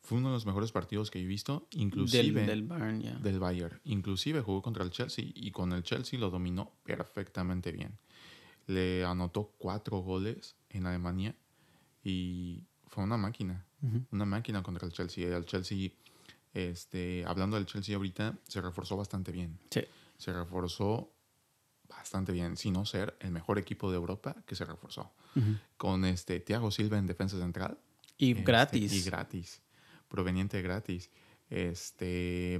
fue 0.01 0.17
uno 0.17 0.29
de 0.29 0.33
los 0.35 0.45
mejores 0.45 0.71
partidos 0.71 1.11
que 1.11 1.19
he 1.21 1.25
visto, 1.25 1.67
inclusive 1.71 2.41
Del, 2.41 2.47
del 2.47 2.63
Bayern, 2.63 3.01
ya. 3.01 3.13
del 3.19 3.39
Bayern. 3.39 3.79
Inclusive 3.83 4.41
jugó 4.41 4.61
contra 4.61 4.83
el 4.83 4.89
Chelsea 4.89 5.25
y 5.33 5.51
con 5.51 5.71
el 5.73 5.83
Chelsea 5.83 6.19
lo 6.19 6.29
dominó 6.29 6.71
perfectamente 6.83 7.71
bien. 7.71 7.97
Le 8.65 9.03
anotó 9.05 9.53
cuatro 9.57 9.97
goles 9.99 10.55
en 10.69 10.85
Alemania 10.87 11.35
y 12.03 12.63
fue 12.87 13.03
una 13.03 13.17
máquina. 13.17 13.65
Una 14.11 14.25
máquina 14.25 14.61
contra 14.63 14.85
el 14.87 14.93
Chelsea. 14.93 15.35
El 15.35 15.45
Chelsea, 15.45 15.91
este, 16.53 17.23
hablando 17.25 17.55
del 17.55 17.65
Chelsea 17.65 17.95
ahorita, 17.95 18.37
se 18.47 18.61
reforzó 18.61 18.97
bastante 18.97 19.31
bien. 19.31 19.57
Sí. 19.69 19.81
Se 20.17 20.33
reforzó 20.33 21.13
bastante 21.89 22.31
bien, 22.31 22.55
sin 22.55 22.73
no 22.73 22.85
ser 22.85 23.17
el 23.19 23.31
mejor 23.31 23.57
equipo 23.59 23.89
de 23.91 23.97
Europa 23.97 24.35
que 24.45 24.55
se 24.55 24.65
reforzó. 24.65 25.11
Con 25.77 26.05
este 26.05 26.39
Thiago 26.39 26.71
Silva 26.71 26.97
en 26.97 27.05
defensa 27.07 27.37
central. 27.39 27.77
Y 28.17 28.31
Este, 28.31 28.43
gratis. 28.43 28.93
Y 28.93 29.01
gratis. 29.09 29.61
Proveniente 30.07 30.61
gratis. 30.61 31.09
Este. 31.49 32.59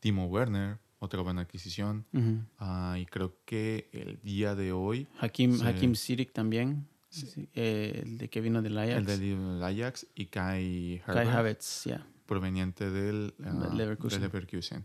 Timo 0.00 0.26
Werner, 0.26 0.78
otra 0.98 1.20
buena 1.22 1.40
adquisición. 1.42 2.06
Ujú. 2.12 2.40
Ah, 2.58 2.96
y 2.98 3.06
creo 3.06 3.36
que 3.44 3.88
el 3.92 4.20
día 4.22 4.54
de 4.54 4.72
hoy, 4.72 5.08
Hakim. 5.18 5.60
Hakim 5.62 5.94
Ziyech 5.96 6.32
también. 6.32 6.86
Sí, 7.08 7.48
eh, 7.54 8.02
el 8.04 8.18
de 8.18 8.28
que 8.28 8.40
vino 8.40 8.60
del 8.62 8.76
Ajax. 8.78 8.96
el 8.98 9.06
del 9.06 9.62
Ajax 9.62 10.06
y 10.14 10.26
Kai 10.26 11.02
Kai 11.06 11.26
Havertz, 11.26 11.84
ya. 11.84 12.06
proveniente 12.26 12.90
del 12.90 13.34
ah, 13.42 13.70
Leverkusen. 13.74 14.20
del 14.20 14.30
Leverkusen. 14.30 14.84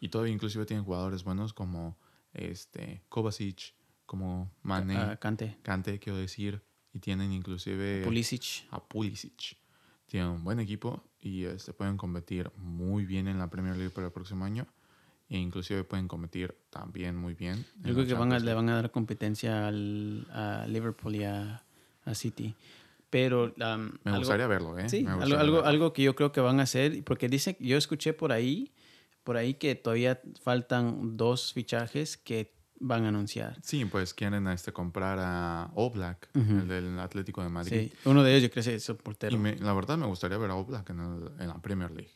Y 0.00 0.08
todavía 0.08 0.32
inclusive 0.34 0.66
tienen 0.66 0.84
jugadores 0.84 1.24
buenos 1.24 1.52
como 1.54 1.96
este 2.34 3.02
Kovacic, 3.08 3.74
como 4.06 4.50
Mane, 4.62 4.96
Ah, 4.96 5.16
Kante. 5.16 5.56
Kante, 5.62 5.98
quiero 5.98 6.18
decir. 6.18 6.62
Y 6.92 6.98
tienen 6.98 7.32
inclusive 7.32 8.02
Pulisic. 8.04 8.64
a 8.70 8.82
Pulisic. 8.82 9.56
Tienen 10.06 10.28
un 10.30 10.42
buen 10.44 10.58
equipo 10.58 11.04
y 11.20 11.44
este, 11.44 11.72
pueden 11.72 11.96
competir 11.96 12.50
muy 12.56 13.04
bien 13.06 13.28
en 13.28 13.38
la 13.38 13.48
Premier 13.48 13.76
League 13.76 13.90
para 13.90 14.08
el 14.08 14.12
próximo 14.12 14.44
año. 14.44 14.66
E 15.28 15.38
inclusive 15.38 15.84
pueden 15.84 16.08
competir 16.08 16.52
también 16.70 17.14
muy 17.14 17.34
bien. 17.34 17.64
en 17.84 17.84
Yo 17.84 17.94
creo 17.94 18.06
que 18.06 18.14
van 18.14 18.32
a, 18.32 18.40
le 18.40 18.52
van 18.52 18.68
a 18.68 18.74
dar 18.74 18.90
competencia 18.90 19.68
al, 19.68 20.26
a 20.32 20.66
Liverpool 20.68 21.14
y 21.14 21.22
a, 21.22 21.62
a 22.04 22.14
City. 22.16 22.52
Pero 23.08 23.44
um, 23.44 23.52
Me 24.02 24.10
algo- 24.10 24.18
gustaría 24.18 24.48
verlo, 24.48 24.76
¿eh? 24.76 24.88
Sí, 24.88 25.06
algo, 25.06 25.22
algo, 25.22 25.36
verlo. 25.36 25.64
algo 25.66 25.92
que 25.92 26.02
yo 26.02 26.16
creo 26.16 26.32
que 26.32 26.40
van 26.40 26.58
a 26.58 26.64
hacer, 26.64 27.04
porque 27.04 27.28
dice, 27.28 27.56
yo 27.60 27.76
escuché 27.76 28.12
por 28.12 28.32
ahí, 28.32 28.72
por 29.24 29.36
ahí 29.36 29.54
que 29.54 29.74
todavía 29.74 30.20
faltan 30.42 31.16
dos 31.16 31.52
fichajes 31.52 32.16
que 32.16 32.54
van 32.82 33.04
a 33.04 33.08
anunciar. 33.08 33.58
Sí, 33.62 33.84
pues 33.84 34.14
quieren 34.14 34.46
este, 34.48 34.72
comprar 34.72 35.18
a 35.20 35.70
Oblak, 35.74 36.30
Ujú. 36.34 36.52
el 36.60 36.68
del 36.68 36.98
Atlético 36.98 37.42
de 37.42 37.50
Madrid. 37.50 37.90
Sí, 37.90 37.92
uno 38.08 38.22
de 38.22 38.30
ellos 38.32 38.44
yo 38.44 38.50
creo 38.50 38.64
que 38.64 38.74
es 38.76 38.88
el 38.88 38.96
portero. 38.96 39.36
Y 39.36 39.38
me- 39.38 39.56
la 39.56 39.74
verdad 39.74 39.98
me 39.98 40.06
gustaría 40.06 40.38
ver 40.38 40.50
a 40.50 40.54
Oblak 40.54 40.88
en, 40.90 41.00
el- 41.00 41.40
en 41.40 41.48
la 41.48 41.60
Premier 41.60 41.90
League. 41.90 42.12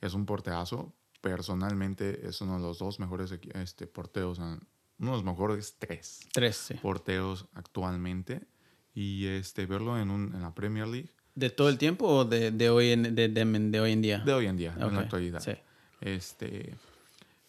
Es 0.00 0.14
un 0.14 0.26
porterazo. 0.26 0.92
Personalmente 1.20 2.26
es 2.28 2.40
uno 2.40 2.56
de 2.56 2.62
los 2.62 2.78
dos 2.78 2.98
mejores 2.98 3.32
este, 3.54 3.86
porteros, 3.86 4.38
en- 4.38 4.60
uno 4.98 5.10
de 5.12 5.16
los 5.18 5.24
mejores 5.24 5.76
tres 5.78 6.20
Tres, 6.32 6.56
sí. 6.56 6.74
porteros 6.74 7.46
actualmente. 7.54 8.46
Y 8.94 9.26
este, 9.26 9.66
verlo 9.66 9.96
en, 10.00 10.10
un, 10.10 10.34
en 10.34 10.42
la 10.42 10.52
Premier 10.54 10.88
League 10.88 11.10
¿De 11.36 11.50
todo 11.50 11.68
el 11.68 11.78
tiempo 11.78 12.08
o 12.08 12.24
de, 12.24 12.50
de 12.50 12.68
hoy, 12.68 12.90
en, 12.90 13.14
de, 13.14 13.28
de- 13.28 13.44
de 13.44 13.80
hoy 13.80 13.92
en 13.92 14.02
día? 14.02 14.18
de 14.18 14.32
hoy 14.32 14.46
en 14.46 14.56
día, 14.56 14.74
en 14.76 14.82
Ok, 14.82 14.92
la 14.92 15.00
actualidad. 15.00 15.38
Sí. 15.40 15.52
Este, 16.00 16.76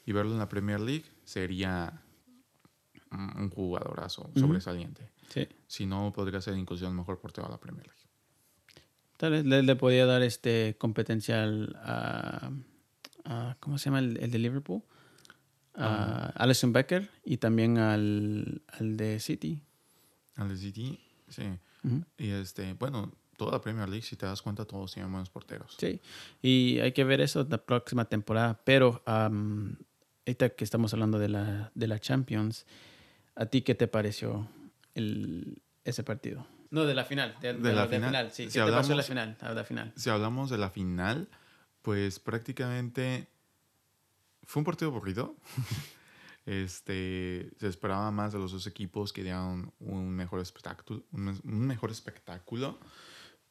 y 0.06 0.12
verlo 0.12 0.32
en 0.34 0.40
la 0.40 0.50
Premier 0.50 0.80
League 0.80 1.06
sería 1.26 2.02
un 3.12 3.50
jugadorazo 3.50 4.30
sobresaliente. 4.36 5.10
sí. 5.30 5.48
Si 5.68 5.86
no, 5.86 6.12
podría 6.14 6.42
ser 6.42 6.56
incluso 6.58 6.88
el 6.88 6.94
mejor 6.94 7.20
portero 7.20 7.48
de 7.48 7.54
la 7.54 7.60
Premier 7.60 7.86
League. 7.86 8.00
Tal 9.18 9.32
vez 9.32 9.46
le, 9.46 9.62
le 9.64 9.76
podía 9.76 10.06
dar 10.06 10.22
este 10.24 10.76
competencia 10.80 11.44
al- 11.44 11.76
a, 11.82 12.52
a- 13.26 13.58
¿cómo 13.60 13.78
se 13.78 13.86
llama 13.86 14.00
el, 14.00 14.18
el 14.18 14.32
de 14.32 14.40
Liverpool? 14.40 14.82
A 15.76 16.34
Alison 16.36 16.74
Becker 16.74 17.10
y 17.24 17.38
también 17.38 17.78
al, 17.78 18.62
al 18.68 18.98
de 18.98 19.20
City. 19.20 19.62
Al 20.36 20.50
de 20.50 20.58
City, 20.58 21.00
sí. 21.30 21.44
Y 22.18 22.30
este, 22.32 22.74
bueno, 22.74 23.12
toda 23.40 23.54
la 23.54 23.62
Premier 23.62 23.90
League, 23.90 24.06
si 24.06 24.16
te 24.16 24.28
das 24.28 24.42
cuenta, 24.44 24.66
todos 24.66 24.94
tienen 24.94 25.12
buenos 25.12 25.32
porteros. 25.32 25.76
Sí, 25.80 26.00
y 26.44 26.78
hay 26.80 26.92
que 26.92 27.04
ver 27.04 27.22
eso 27.22 27.48
la 27.50 27.58
próxima 27.58 28.06
temporada. 28.06 28.62
Pero 28.64 29.02
am, 29.08 29.78
ahorita 30.28 30.50
que 30.50 30.64
estamos 30.64 30.94
hablando 30.94 31.18
de 31.18 31.30
la, 31.30 31.72
de 31.74 31.88
la 31.88 31.98
Champions, 32.00 32.68
¿a 33.36 33.48
ti 33.48 33.62
qué 33.64 33.74
te 33.74 33.88
pareció 33.88 34.48
el, 34.94 35.64
ese 35.86 36.04
partido? 36.04 36.46
No, 36.72 36.86
de 36.86 36.94
la 36.94 37.04
final. 37.06 37.36
De, 37.42 37.54
De 37.54 37.74
la 37.74 37.88
final. 37.88 38.32
sí. 38.32 38.44
¿Qué 38.44 38.52
Si 38.52 38.60
te 38.60 38.72
pareció 38.72 38.94
la 38.96 39.02
hablamos- 39.02 39.08
final? 39.08 39.38
A 39.42 39.54
la 39.56 39.64
final. 39.64 39.94
Si 39.96 40.10
hablamos 40.12 40.50
de 40.52 40.58
la 40.60 40.70
final, 40.70 41.28
pues 41.82 42.20
prácticamente 42.20 43.28
fue 44.44 44.60
un 44.60 44.66
partido 44.66 44.92
aburrido. 44.92 45.36
este, 46.46 47.50
se 47.60 47.68
esperaba 47.68 48.12
más 48.12 48.34
de 48.34 48.40
los 48.40 48.52
dos 48.52 48.66
equipos 48.68 49.14
que 49.14 49.24
dieran 49.24 49.72
un 49.80 50.10
mejor 50.10 50.40
espectáculo, 50.42 51.04
un 51.12 51.40
mejor 51.44 51.92
espectáculo, 51.92 52.80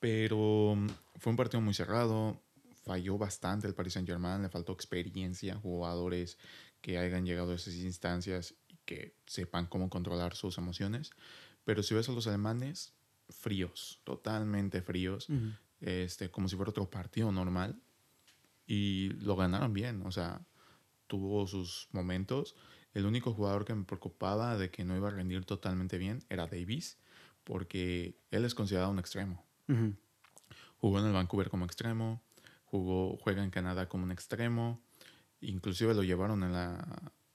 pero 0.00 0.74
mm, 0.76 0.88
fue 1.16 1.30
un 1.30 1.36
partido 1.36 1.60
muy 1.60 1.74
cerrado. 1.74 2.40
Falló 2.84 3.18
bastante 3.18 3.66
el 3.66 3.74
Paris 3.74 3.94
Saint 3.94 4.08
Germain, 4.08 4.42
le 4.42 4.48
faltó 4.48 4.72
experiencia, 4.72 5.56
jugadores 5.56 6.38
que 6.80 6.98
hayan 6.98 7.26
llegado 7.26 7.52
a 7.52 7.56
esas 7.56 7.74
instancias 7.74 8.54
y 8.68 8.76
que 8.84 9.14
sepan 9.26 9.66
cómo 9.66 9.90
controlar 9.90 10.34
sus 10.34 10.58
emociones. 10.58 11.10
Pero 11.64 11.82
si 11.82 11.94
ves 11.94 12.08
a 12.08 12.12
los 12.12 12.26
alemanes, 12.26 12.94
fríos, 13.28 14.00
totalmente 14.04 14.80
fríos 14.80 15.28
este, 15.80 16.30
como 16.30 16.48
si 16.48 16.56
fuera 16.56 16.70
otro 16.70 16.90
partido 16.90 17.30
normal. 17.32 17.80
Y 18.66 19.10
lo 19.20 19.36
ganaron 19.36 19.72
bien, 19.72 20.02
o 20.04 20.12
sea, 20.12 20.42
tuvo 21.06 21.46
sus 21.46 21.88
momentos. 21.92 22.54
El 22.92 23.06
único 23.06 23.32
jugador 23.32 23.64
que 23.64 23.74
me 23.74 23.84
preocupaba 23.84 24.56
de 24.56 24.70
que 24.70 24.84
no 24.84 24.96
iba 24.96 25.08
a 25.08 25.12
rendir 25.12 25.44
totalmente 25.44 25.98
bien 25.98 26.24
era 26.28 26.46
Davis, 26.46 26.98
porque 27.44 28.18
él 28.30 28.44
es 28.44 28.54
considerado 28.54 28.90
un 28.90 28.98
extremo. 28.98 29.47
Jugó 30.80 30.98
en 31.00 31.06
el 31.06 31.12
Vancouver 31.12 31.50
como 31.50 31.64
extremo, 31.64 32.22
jugó, 32.66 33.16
juega 33.18 33.42
en 33.42 33.50
Canadá 33.50 33.88
como 33.88 34.04
un 34.04 34.12
extremo, 34.12 34.80
inclusive 35.40 35.94
lo 35.94 36.02
llevaron 36.02 36.42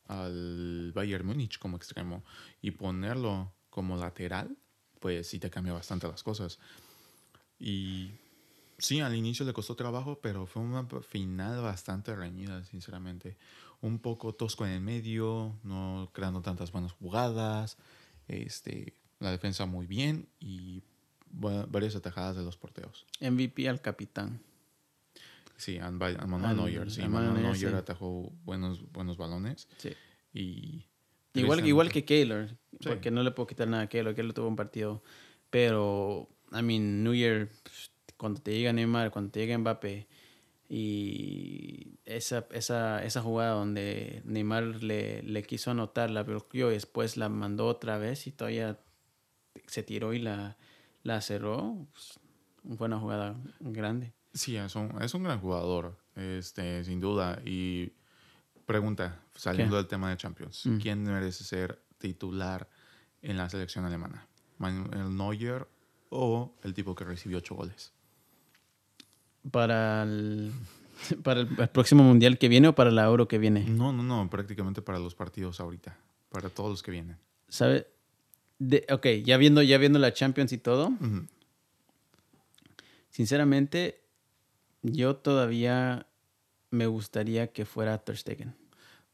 al 0.08 0.92
Bayern 0.94 1.25
Múnich 1.25 1.60
como 1.60 1.78
extremo 1.78 2.24
y 2.62 2.72
ponerlo 2.72 3.54
como 3.70 3.98
lateral, 3.98 4.58
pues 5.00 5.28
sí 5.28 5.40
te 5.40 5.50
cambia 5.50 5.74
bastante 5.74 6.08
las 6.08 6.24
cosas. 6.24 6.60
Y 7.60 8.12
sí, 8.78 9.00
al 9.02 9.16
inicio 9.16 9.46
le 9.46 9.54
costó 9.54 9.75
trabajo, 9.75 10.20
pero 10.22 10.46
fue 10.46 10.62
una 10.62 10.86
final 11.02 11.62
bastante 11.62 12.16
reñida, 12.16 12.63
sinceramente. 12.66 13.38
Un 13.82 14.00
poco 14.00 14.34
tosco 14.34 14.66
en 14.66 14.74
el 14.74 14.82
medio, 14.82 15.60
no 15.63 16.10
creando 16.13 16.42
tantas 16.42 16.72
buenas 16.72 16.94
jugadas, 16.94 17.78
este, 18.28 18.94
la 19.20 19.32
defensa 19.32 19.66
muy 19.66 19.88
bien 19.88 20.30
y 20.40 20.84
va- 21.34 21.66
varias 21.66 21.96
atajadas 21.96 22.36
de 22.36 22.44
los 22.44 22.58
porteos. 22.58 23.06
MVP 23.22 23.68
al 23.70 23.82
capitán. 23.82 24.42
Sí, 25.58 25.78
a 25.78 25.92
Manuel 25.92 26.56
Neuer. 26.58 26.92
Sí, 26.92 27.02
Manuel 27.08 27.42
Neuer 27.42 27.56
sí. 27.58 27.66
atajó 27.68 28.32
buenos, 28.44 28.92
buenos 28.92 29.18
balones 29.18 29.68
Sí. 29.78 29.92
y... 30.34 30.86
Igual, 31.36 31.66
igual 31.66 31.92
que 31.92 32.06
Keylor, 32.06 32.50
Sí. 32.80 32.90
porque 32.90 33.10
no 33.10 33.24
le 33.24 33.32
puedo 33.32 33.48
quitar 33.48 33.68
nada 33.68 33.84
a 33.84 33.88
Keylor. 33.88 34.13
Keylor 34.13 34.34
tuvo 34.34 34.48
un 34.48 34.56
partido. 34.56 35.02
Pero, 35.50 36.30
I 36.52 36.62
mean, 36.62 37.04
Year, 37.12 37.48
pff, 37.48 37.88
cuando 38.18 38.40
te 38.42 38.52
llega 38.56 38.72
Neymar, 38.74 39.10
cuando 39.12 39.32
te 39.32 39.40
llega 39.40 39.58
Mbappé, 39.58 40.08
y 40.70 42.00
esa, 42.06 42.46
esa, 42.52 43.04
esa 43.04 43.22
jugada 43.22 43.52
donde 43.54 44.22
Neymar 44.25 44.63
le, 44.84 45.22
le 45.24 45.44
quiso 45.44 45.72
anotar, 45.72 46.10
la 46.10 46.24
bloqueó 46.24 46.70
y 46.72 46.74
después 46.75 47.18
la 47.18 47.30
mandó 47.30 47.68
otra 47.68 47.98
vez 47.98 48.28
y 48.28 48.32
todavía 48.32 48.80
se 49.68 49.84
tiró 49.84 50.13
y 50.13 50.20
la, 50.20 50.58
la 51.03 51.22
cerró, 51.22 51.86
pues, 51.91 52.19
fue 52.77 52.88
una 52.88 53.00
jugada 53.00 53.36
grande. 53.60 54.13
Sí, 54.33 54.55
es 54.57 54.75
un, 54.75 55.01
es 55.01 55.13
un 55.13 55.24
gran 55.24 55.39
jugador, 55.39 55.98
este, 56.15 56.83
sin 56.83 57.00
duda. 57.00 57.39
Y 57.45 57.91
pregunta, 58.65 59.22
saliendo 59.36 59.75
¿Qué? 59.75 59.77
del 59.77 59.88
tema 59.88 60.10
de 60.10 60.17
Champions, 60.17 60.65
Mm. 60.65 60.77
¿quién 60.79 61.03
merece 61.03 61.43
ser 61.43 61.83
titular 61.98 62.67
en 63.22 63.38
la 63.38 63.50
selección 63.50 63.86
alemana? 63.86 64.27
¿Manuel 64.57 65.15
Neuer 65.15 65.67
o 66.10 66.55
el 66.63 66.74
tipo 66.74 66.95
que 66.95 67.03
recibió 67.03 67.38
ocho 67.39 67.55
goles? 67.55 67.91
Para 69.51 70.03
el, 70.03 70.51
para 71.22 71.41
el, 71.41 71.50
el 71.60 71.69
próximo 71.69 72.03
mundial 72.03 72.38
que 72.38 72.48
viene 72.48 72.69
o 72.69 72.75
para 72.75 72.91
la 72.91 73.03
Euro 73.03 73.27
que 73.27 73.38
viene. 73.38 73.65
No, 73.65 73.91
no, 73.91 74.03
no, 74.03 74.29
prácticamente 74.29 74.81
para 74.81 75.00
los 75.00 75.15
partidos 75.15 75.60
ahorita, 75.60 75.98
para 76.29 76.50
todos 76.50 76.69
los 76.69 76.81
que 76.83 76.91
vienen. 76.91 77.17
¿Sabe? 77.50 77.88
De, 78.65 78.86
ok, 78.89 79.08
ya 79.25 79.36
viendo, 79.36 79.62
ya 79.62 79.77
viendo 79.77 80.00
la 80.00 80.13
Champions 80.13 80.53
y 80.53 80.58
todo, 80.58 80.93
sinceramente, 83.10 84.00
yo 84.82 85.17
todavía 85.17 86.08
me 86.72 86.88
gustaría 86.88 87.51
que 87.51 87.65
fuera 87.65 87.98
Ter 87.98 88.15
Stegen. 88.15 88.55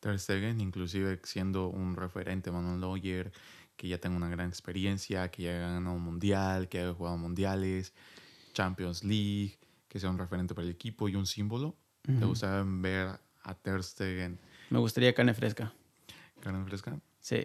Ter 0.02 0.20
Stegen, 0.20 0.62
inclusive 0.62 1.20
siendo 1.24 1.68
un 1.68 1.96
referente, 1.96 2.52
Manuel 2.52 2.80
Neuer, 2.80 3.32
que 3.76 3.88
ya 3.88 3.98
tenga 3.98 4.18
una 4.18 4.30
gran 4.30 4.50
experiencia, 4.50 5.32
que 5.32 5.42
ya 5.44 5.50
haya 5.50 5.60
ganado 5.62 5.96
un 5.96 6.04
mundial, 6.04 6.70
que 6.70 6.82
haya 6.82 6.94
jugado 6.94 7.18
mundiales, 7.18 7.96
Champions 8.54 9.04
League, 9.04 9.58
que 9.88 10.00
sea 10.00 10.12
un 10.12 10.20
referente 10.20 10.54
para 10.54 10.68
el 10.68 10.72
equipo 10.72 11.10
y 11.10 11.16
un 11.16 11.26
símbolo. 11.26 11.76
¿Te 12.04 12.24
gustaría 12.24 12.64
ver 12.68 13.20
a 13.42 13.56
Ter 13.56 13.82
Stegen? 13.84 14.38
Me 14.70 14.78
gustaría 14.78 15.16
carne 15.16 15.34
fresca. 15.34 15.74
¿Carne 16.40 16.64
fresca? 16.66 17.00
Sí, 17.20 17.44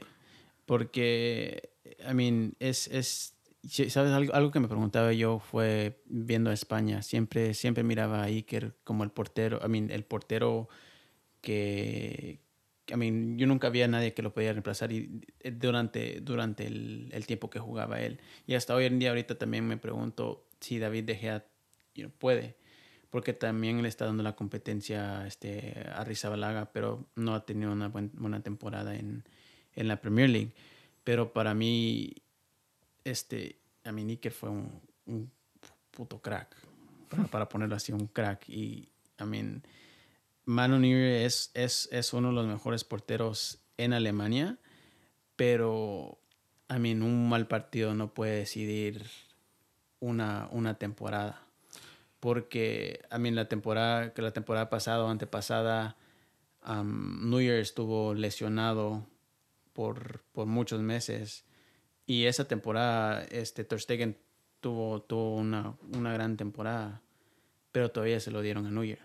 porque, 0.66 1.70
I 2.08 2.14
mean, 2.14 2.54
es, 2.58 2.88
es 2.88 3.34
¿sabes? 3.68 4.12
Algo, 4.12 4.34
algo, 4.34 4.50
que 4.50 4.60
me 4.60 4.68
preguntaba 4.68 5.12
yo 5.12 5.38
fue 5.38 6.02
viendo 6.06 6.50
a 6.50 6.52
España, 6.52 7.02
siempre, 7.02 7.54
siempre 7.54 7.82
miraba 7.82 8.22
a 8.22 8.26
Iker 8.26 8.76
como 8.84 9.04
el 9.04 9.10
portero, 9.10 9.60
I 9.64 9.68
mean, 9.68 9.90
el 9.90 10.04
portero 10.04 10.68
que, 11.40 12.40
I 12.88 12.96
mean, 12.96 13.38
yo 13.38 13.46
nunca 13.46 13.68
había 13.68 13.88
nadie 13.88 14.14
que 14.14 14.22
lo 14.22 14.32
podía 14.34 14.52
reemplazar 14.52 14.92
y, 14.92 15.22
eh, 15.40 15.50
durante, 15.50 16.20
durante 16.20 16.66
el, 16.66 17.08
el, 17.12 17.26
tiempo 17.26 17.50
que 17.50 17.58
jugaba 17.58 18.00
él. 18.00 18.20
Y 18.46 18.54
hasta 18.54 18.74
hoy 18.74 18.84
en 18.86 18.98
día 18.98 19.10
ahorita 19.10 19.36
también 19.36 19.66
me 19.66 19.76
pregunto 19.76 20.48
si 20.60 20.78
David 20.78 21.04
De 21.04 21.16
Gea 21.16 21.46
puede, 22.18 22.56
porque 23.10 23.32
también 23.32 23.82
le 23.82 23.88
está 23.88 24.06
dando 24.06 24.22
la 24.22 24.36
competencia 24.36 25.26
este, 25.26 25.86
a 25.94 26.04
Rizabalaga, 26.04 26.72
pero 26.72 27.06
no 27.14 27.34
ha 27.34 27.46
tenido 27.46 27.72
una 27.72 27.88
buena 27.88 28.42
temporada 28.42 28.94
en, 28.96 29.24
en, 29.76 29.88
la 29.88 30.00
Premier 30.00 30.28
League. 30.28 30.52
Pero 31.04 31.32
para 31.32 31.54
mí, 31.54 32.14
este, 33.04 33.58
a 33.84 33.92
mí 33.92 34.04
Nicker 34.04 34.32
fue 34.32 34.50
un, 34.50 34.80
un 35.06 35.30
puto 35.90 36.20
crack, 36.20 36.56
para, 37.08 37.24
para, 37.30 37.48
ponerlo 37.48 37.76
así, 37.76 37.92
un 37.92 38.06
crack. 38.06 38.48
Y, 38.48 38.88
I 39.20 39.24
mean, 39.24 39.62
Manu 40.44 40.78
Neuer 40.78 41.24
es, 41.24 41.50
es, 41.54 41.88
es, 41.92 42.12
uno 42.12 42.28
de 42.28 42.34
los 42.34 42.46
mejores 42.46 42.84
porteros 42.84 43.60
en 43.76 43.92
Alemania, 43.92 44.58
pero 45.36 46.18
a 46.68 46.78
mí 46.78 46.92
un 46.92 47.28
mal 47.28 47.46
partido 47.46 47.94
no 47.94 48.12
puede 48.12 48.38
decidir 48.38 49.06
una, 50.00 50.48
una 50.50 50.74
temporada. 50.74 51.40
Porque 52.20 53.02
a 53.10 53.18
mí 53.18 53.30
la 53.30 53.48
temporada, 53.48 54.14
que 54.14 54.22
la 54.22 54.32
temporada 54.32 54.70
pasada 54.70 55.04
o 55.04 55.08
antepasada, 55.08 55.96
um, 56.66 57.30
Neuer 57.30 57.60
estuvo 57.60 58.14
lesionado 58.14 59.06
por, 59.74 60.22
por, 60.32 60.46
muchos 60.46 60.80
meses. 60.80 61.44
Y 62.06 62.24
esa 62.24 62.46
temporada, 62.46 63.22
este, 63.24 63.64
Ter 63.64 63.80
Stegen 63.80 64.18
tuvo, 64.60 65.02
tuvo 65.02 65.36
una, 65.36 65.76
una 65.92 66.14
gran 66.14 66.38
temporada, 66.38 67.02
pero 67.72 67.90
todavía 67.90 68.20
se 68.20 68.30
lo 68.30 68.40
dieron 68.40 68.64
a 68.64 68.70
Neuer. 68.70 69.00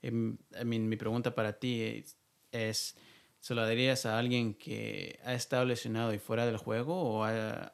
Em, 0.00 0.36
mi 0.64 0.96
pregunta 0.96 1.34
para 1.34 1.54
ti 1.54 2.04
es, 2.52 2.96
¿se 3.40 3.54
lo 3.54 3.62
darías 3.62 4.06
a 4.06 4.18
alguien 4.18 4.54
que 4.54 5.18
ha 5.24 5.34
estado 5.34 5.64
lesionado 5.64 6.12
y 6.12 6.18
fuera 6.18 6.46
del 6.46 6.58
juego 6.58 7.00
o 7.02 7.24
ha, 7.24 7.72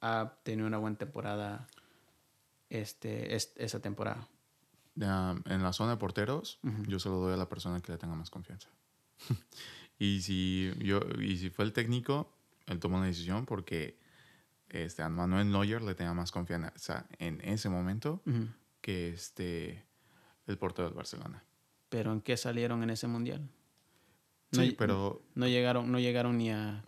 ha, 0.00 0.34
tenido 0.42 0.66
una 0.66 0.78
buena 0.78 0.96
temporada 0.96 1.68
este, 2.70 3.34
esa 3.34 3.80
temporada? 3.80 4.28
en 5.00 5.62
la 5.62 5.72
zona 5.72 5.92
de 5.92 5.96
porteros, 5.96 6.58
yo 6.88 6.98
se 6.98 7.08
lo 7.08 7.16
doy 7.18 7.34
a 7.34 7.36
la 7.36 7.48
persona 7.48 7.80
que 7.80 7.92
le 7.92 7.98
tenga 7.98 8.16
más 8.16 8.30
confianza. 8.30 8.68
y, 9.98 10.20
si 10.22 10.72
yo, 10.78 11.00
y 11.20 11.36
si 11.38 11.50
fue 11.50 11.64
el 11.64 11.72
técnico, 11.72 12.32
él 12.66 12.78
tomó 12.78 12.98
una 12.98 13.06
decisión 13.06 13.46
porque 13.46 13.98
este, 14.68 15.02
a 15.02 15.08
Manuel 15.08 15.50
Neuer 15.50 15.82
le 15.82 15.94
tenía 15.94 16.12
más 16.12 16.30
confianza 16.30 17.06
en 17.18 17.40
ese 17.42 17.68
momento 17.68 18.22
que 18.80 19.10
este 19.10 19.84
el 20.48 20.58
portero 20.58 20.88
del 20.88 20.96
Barcelona. 20.96 21.44
¿Pero 21.88 22.12
en 22.12 22.20
qué 22.20 22.36
salieron 22.36 22.82
en 22.82 22.90
ese 22.90 23.06
mundial? 23.06 23.48
sí, 24.52 24.74
pero... 24.76 25.22
No 25.34 25.46
llegaron, 25.46 25.92
no 25.92 25.98
llegaron 25.98 26.38
ni 26.38 26.50
a... 26.50 26.84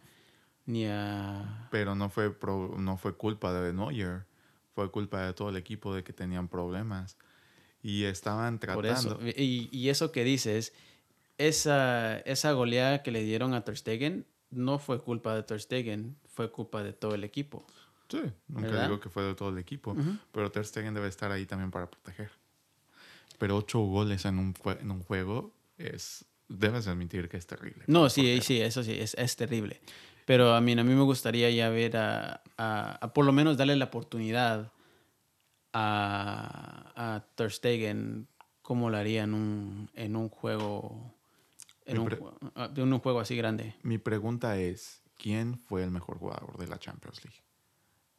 Ni 0.67 0.87
a... 0.87 1.69
Pero 1.71 1.95
no 1.95 2.09
fue, 2.09 2.35
no 2.79 2.97
fue 2.97 3.15
culpa 3.17 3.53
de 3.53 3.73
Neuer. 3.73 4.27
Fue 4.75 4.91
culpa 4.91 5.27
de 5.27 5.33
todo 5.35 5.51
el 5.51 5.57
equipo 5.57 5.95
de 5.95 6.03
que 6.03 6.13
tenían 6.13 6.49
problemas. 6.49 7.19
Y 7.83 8.05
estaban 8.05 8.59
tratando... 8.59 8.81
Por 8.81 8.87
eso. 8.87 9.19
Y, 9.23 9.69
y, 9.73 9.89
eso 9.91 10.11
que 10.11 10.25
dices, 10.25 10.73
esa, 11.49 12.19
esa 12.21 12.53
goleada 12.53 13.03
que 13.03 13.11
le 13.11 13.23
dieron 13.23 13.55
a 13.55 13.65
Ter 13.65 13.77
Stegen 13.77 14.27
no 14.51 14.79
fue 14.79 15.01
culpa 15.01 15.35
de 15.35 15.43
Ter 15.43 15.61
Stegen, 15.61 16.17
fue 16.27 16.51
culpa 16.51 16.83
de 16.83 16.93
todo 16.93 17.15
el 17.15 17.25
equipo. 17.25 17.65
Sí, 18.09 18.23
nunca 18.49 18.83
digo 18.83 18.99
que 18.99 19.09
fue 19.09 19.23
de 19.23 19.35
todo 19.35 19.51
el 19.51 19.59
equipo, 19.59 19.97
pero 20.33 20.51
Ter 20.51 20.67
Stegen 20.67 20.95
debe 20.95 21.09
estar 21.09 21.31
ahí 21.31 21.47
también 21.47 21.71
para 21.71 21.89
proteger 21.89 22.31
pero 23.41 23.57
ocho 23.57 23.81
goles 23.81 24.27
en 24.27 24.39
un, 24.39 24.55
en 24.81 24.91
un 24.91 25.03
juego 25.03 25.55
es, 25.79 26.27
debes 26.47 26.87
admitir 26.87 27.31
que 27.31 27.39
es 27.39 27.47
terrible. 27.47 27.85
No, 27.87 28.11
sí, 28.11 28.39
sí, 28.43 28.61
eso 28.61 28.85
sí, 28.85 28.93
es, 29.01 29.15
es, 29.15 29.35
terrible. 29.35 29.81
Pero 30.27 30.55
a 30.55 30.61
mí, 30.61 30.73
a 30.73 30.85
mí 30.85 30.95
me 30.95 31.03
gustaría 31.05 31.51
ya 31.51 31.71
ver 31.71 31.97
a, 31.97 32.43
a, 32.59 33.13
por 33.15 33.25
lo 33.25 33.33
menos 33.33 33.57
darle 33.57 33.77
la 33.77 33.87
oportunidad 33.87 34.71
a, 35.73 36.93
a 36.95 37.25
Ter 37.35 37.51
Stegen 37.51 38.29
como 38.61 38.91
lo 38.91 38.99
haría 38.99 39.23
en 39.23 39.33
un, 39.33 39.91
en 39.95 40.17
un 40.17 40.29
juego 40.29 41.15
en 41.87 41.99
un, 41.99 42.19
en 42.77 42.93
un 42.93 42.99
juego 43.01 43.21
así 43.21 43.37
grande. 43.37 43.75
Mi 43.83 43.99
pregunta 43.99 44.59
es, 44.59 45.03
¿quién 45.17 45.59
fue 45.59 45.83
el 45.83 45.91
mejor 45.91 46.19
jugador 46.19 46.57
de 46.59 46.67
la 46.67 46.79
Champions 46.79 47.25
League? 47.25 47.41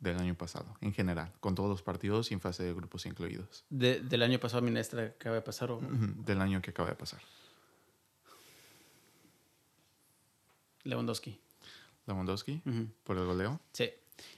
del 0.01 0.17
año 0.17 0.35
pasado, 0.35 0.75
en 0.81 0.93
general, 0.93 1.31
con 1.39 1.53
todos 1.53 1.69
los 1.69 1.83
partidos 1.83 2.27
sin 2.27 2.41
fase 2.41 2.63
de 2.63 2.73
grupos 2.73 3.05
incluidos. 3.05 3.65
¿Del 3.69 4.23
año 4.23 4.39
pasado, 4.39 4.63
ministra, 4.63 5.11
que 5.11 5.15
acaba 5.15 5.35
de 5.35 5.41
pasar? 5.43 5.69
O? 5.71 5.79
Del 5.79 6.41
año 6.41 6.59
que 6.59 6.71
acaba 6.71 6.89
de 6.89 6.95
pasar. 6.95 7.21
Lewandowski. 10.83 11.39
Lewandowski, 12.07 12.61
por 13.03 13.17
el 13.17 13.25
goleo. 13.25 13.59
Sí. 13.73 13.91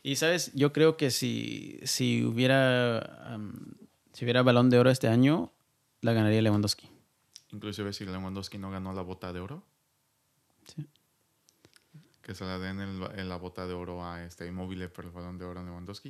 Y 0.04 0.18
sabes, 0.18 0.52
yo 0.54 0.74
creo 0.74 0.98
que 0.98 1.12
si, 1.12 1.80
si 1.84 2.26
hubiera 2.26 3.40
si 4.12 4.26
hubiera 4.26 4.44
balón 4.44 4.70
de 4.70 4.80
oro 4.80 4.90
este 4.90 5.08
año, 5.08 5.52
la 6.02 6.12
ganaría 6.12 6.42
Lewandowski. 6.42 6.90
Inclusive 7.54 7.94
si 7.94 8.06
Lewandowski 8.06 8.58
no 8.58 8.70
ganó 8.70 8.92
la 8.92 9.04
bota 9.04 9.32
de 9.32 9.40
oro. 9.40 9.64
Sí 10.68 10.86
que 12.24 12.34
se 12.34 12.46
la 12.46 12.58
den 12.58 12.80
en, 12.80 13.30
la 13.30 13.36
bota 13.36 13.68
de 13.68 13.74
oro 13.74 14.04
a 14.04 14.24
este 14.24 14.48
inmóvil 14.48 14.90
por 14.90 15.06
el 15.06 15.12
balón 15.12 15.38
de 15.38 15.46
oro 15.46 15.60
a 15.60 15.64
Lewandowski. 15.64 16.10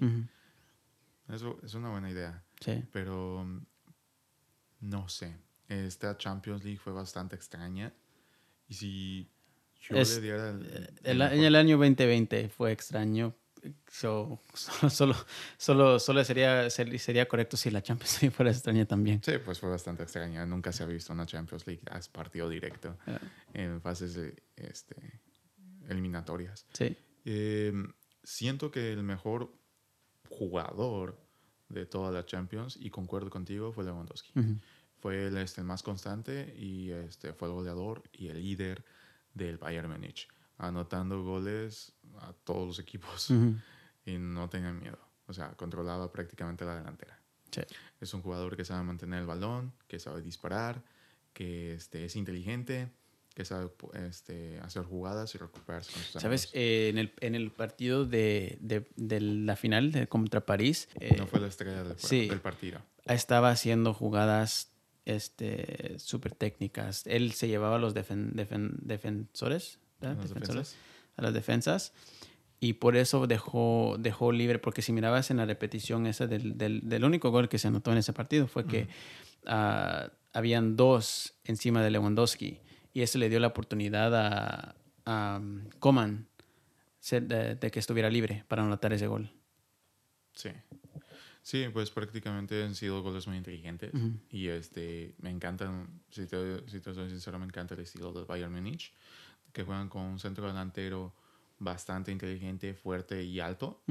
Eso 1.27 1.59
es 1.63 1.73
una 1.73 1.89
buena 1.89 2.09
idea. 2.11 2.43
Sí. 2.59 2.83
Pero 2.91 3.45
no 4.81 5.09
sé. 5.09 5.35
Esta 5.67 6.15
Champions 6.15 6.63
League 6.63 6.77
fue 6.77 6.93
bastante 6.93 7.35
extraña. 7.35 7.91
Y 8.67 8.75
si 8.75 9.31
yo 9.81 9.95
le 9.95 10.21
diera 10.21 10.49
el, 10.49 11.21
en 11.21 11.43
el 11.43 11.55
año 11.55 11.77
2020 11.77 12.49
fue 12.49 12.71
extraño. 12.71 13.35
solo, 13.87 14.39
solo, 15.57 15.99
solo 15.99 16.23
sería, 16.23 16.69
sería 16.69 17.27
correcto 17.27 17.57
si 17.57 17.71
la 17.71 17.81
Champions 17.81 18.21
League 18.21 18.35
fuera 18.35 18.51
extraña 18.51 18.85
también. 18.85 19.21
Sí, 19.23 19.33
pues 19.43 19.59
fue 19.59 19.69
bastante 19.69 20.03
extraña. 20.03 20.45
Nunca 20.45 20.71
se 20.71 20.83
ha 20.83 20.85
visto 20.85 21.13
una 21.13 21.25
Champions 21.25 21.65
League 21.67 21.81
as 21.89 22.09
partido 22.09 22.49
directo 22.49 22.97
ah. 23.07 23.19
en 23.53 23.81
fases 23.81 24.19
este, 24.55 25.21
eliminatorias. 25.87 26.65
Sí. 26.73 26.97
Em, 27.25 27.93
siento 28.23 28.71
que 28.71 28.91
el 28.91 29.03
mejor 29.03 29.53
jugador 30.29 31.19
de 31.69 31.85
toda 31.85 32.11
la 32.11 32.25
Champions, 32.25 32.77
y 32.79 32.89
concuerdo 32.89 33.29
contigo, 33.29 33.71
fue 33.71 33.83
Lewandowski. 33.83 34.31
Fue 34.99 35.27
el, 35.27 35.37
este, 35.37 35.63
más 35.63 35.83
constante 35.83 36.55
y 36.57 36.91
este, 36.91 37.33
fue 37.33 37.47
el 37.47 37.53
goleador 37.53 38.03
y 38.13 38.27
el 38.27 38.41
líder 38.41 38.85
del 39.33 39.57
Bayern 39.57 39.89
Múnich, 39.89 40.27
anotando 40.67 41.23
goles 41.23 41.93
a 42.19 42.33
todos 42.43 42.67
los 42.67 42.79
equipos 42.79 43.29
y 44.05 44.17
no 44.17 44.49
tenía 44.49 44.71
miedo. 44.73 44.99
O 45.27 45.33
sea, 45.33 45.53
controlaba 45.53 46.11
prácticamente 46.11 46.65
la 46.65 46.75
delantera. 46.75 47.19
Sí. 47.51 47.61
Es 48.01 48.13
un 48.13 48.21
jugador 48.21 48.57
que 48.57 48.65
sabe 48.65 48.83
mantener 48.83 49.19
el 49.19 49.25
balón, 49.25 49.73
que 49.87 49.99
sabe 49.99 50.21
disparar, 50.21 50.83
que 51.33 51.75
este, 51.75 52.05
es 52.05 52.15
inteligente 52.15 52.91
que 53.33 53.45
sabe 53.45 53.71
este, 54.07 54.59
hacer 54.59 54.83
jugadas 54.83 55.33
y 55.33 55.37
recuperarse. 55.37 55.91
¿Sabes? 56.19 56.49
Eh, 56.53 56.89
en, 56.89 56.97
el, 56.97 57.13
en 57.19 57.35
el 57.35 57.51
partido 57.51 58.05
de, 58.05 58.57
de, 58.61 58.85
de 58.95 59.21
la 59.21 59.55
final 59.55 59.91
de, 59.91 60.07
contra 60.07 60.45
París. 60.45 60.87
Eh, 60.99 61.15
no 61.17 61.25
fue 61.25 61.39
la 61.39 61.47
estrella 61.47 61.83
del, 61.83 61.97
sí, 61.97 62.27
del, 62.27 62.41
partido. 62.41 62.81
Estaba 63.05 63.49
haciendo 63.49 63.93
jugadas 63.93 64.71
este, 65.05 65.97
súper 65.97 66.35
técnicas. 66.35 67.07
Él 67.07 67.33
se 67.33 67.47
llevaba 67.47 67.77
a 67.77 67.79
los 67.79 67.93
defen, 67.93 68.31
defensores, 68.33 69.79
defensores 70.03 70.75
a 71.17 71.21
las 71.21 71.33
defensas. 71.33 71.93
Y 72.59 72.73
por 72.73 72.95
eso 72.95 73.27
dejó, 73.27 73.97
dejó 73.99 74.31
libre, 74.31 74.57
porque 74.57 74.81
si 74.81 74.93
mirabas 74.93 75.29
en 75.31 75.37
la 75.37 75.45
repetición 75.45 76.07
esa 76.07 76.27
del, 76.27 76.57
del, 76.57 76.87
del 76.87 77.03
único 77.03 77.29
gol 77.29 77.49
que 77.49 77.57
se 77.57 77.67
anotó 77.67 77.91
en 77.91 77.97
ese 77.97 78.13
partido 78.13 78.47
fue 78.47 78.65
que 78.65 78.87
uh, 79.47 80.09
habían 80.31 80.77
dos 80.77 81.33
encima 81.43 81.83
de 81.83 81.91
Lewandowski 81.91 82.61
y 82.93 83.01
eso 83.01 83.17
le 83.17 83.27
dio 83.27 83.41
la 83.41 83.47
oportunidad 83.47 84.15
a, 84.15 84.75
a 85.05 85.39
um, 85.41 85.67
Coman 85.79 86.27
de, 87.11 87.69
que 87.69 87.79
estuviera 87.79 88.09
libre 88.09 88.45
para 88.47 88.63
anotar 88.63 88.93
ese 88.93 89.07
gol. 89.07 89.29
Sí. 90.33 90.49
Sí, 91.41 91.65
pues 91.73 91.89
prácticamente 91.89 92.63
han 92.63 92.75
sido 92.75 93.03
goles 93.03 93.27
muy 93.27 93.35
inteligentes. 93.35 93.91
Y 94.29 94.47
este, 94.47 95.15
me 95.17 95.29
encantan, 95.29 96.01
si 96.09 96.25
te, 96.25 96.65
si 96.69 96.79
te 96.79 96.93
soy 96.93 97.09
sincero, 97.09 97.37
me 97.37 97.45
encanta 97.45 97.73
el 97.73 97.81
estilo 97.81 98.13
del 98.13 98.23
Bayern 98.23 98.53
Múnich, 98.53 98.93
que 99.53 99.63
juegan 99.63 99.87
con 99.87 100.01
un 100.01 100.19
centro 100.19 100.47
delantero 100.47 101.13
bastante 101.59 102.11
inteligente, 102.11 102.73
fuerte 102.73 103.23
y 103.23 103.39
alto, 103.39 103.81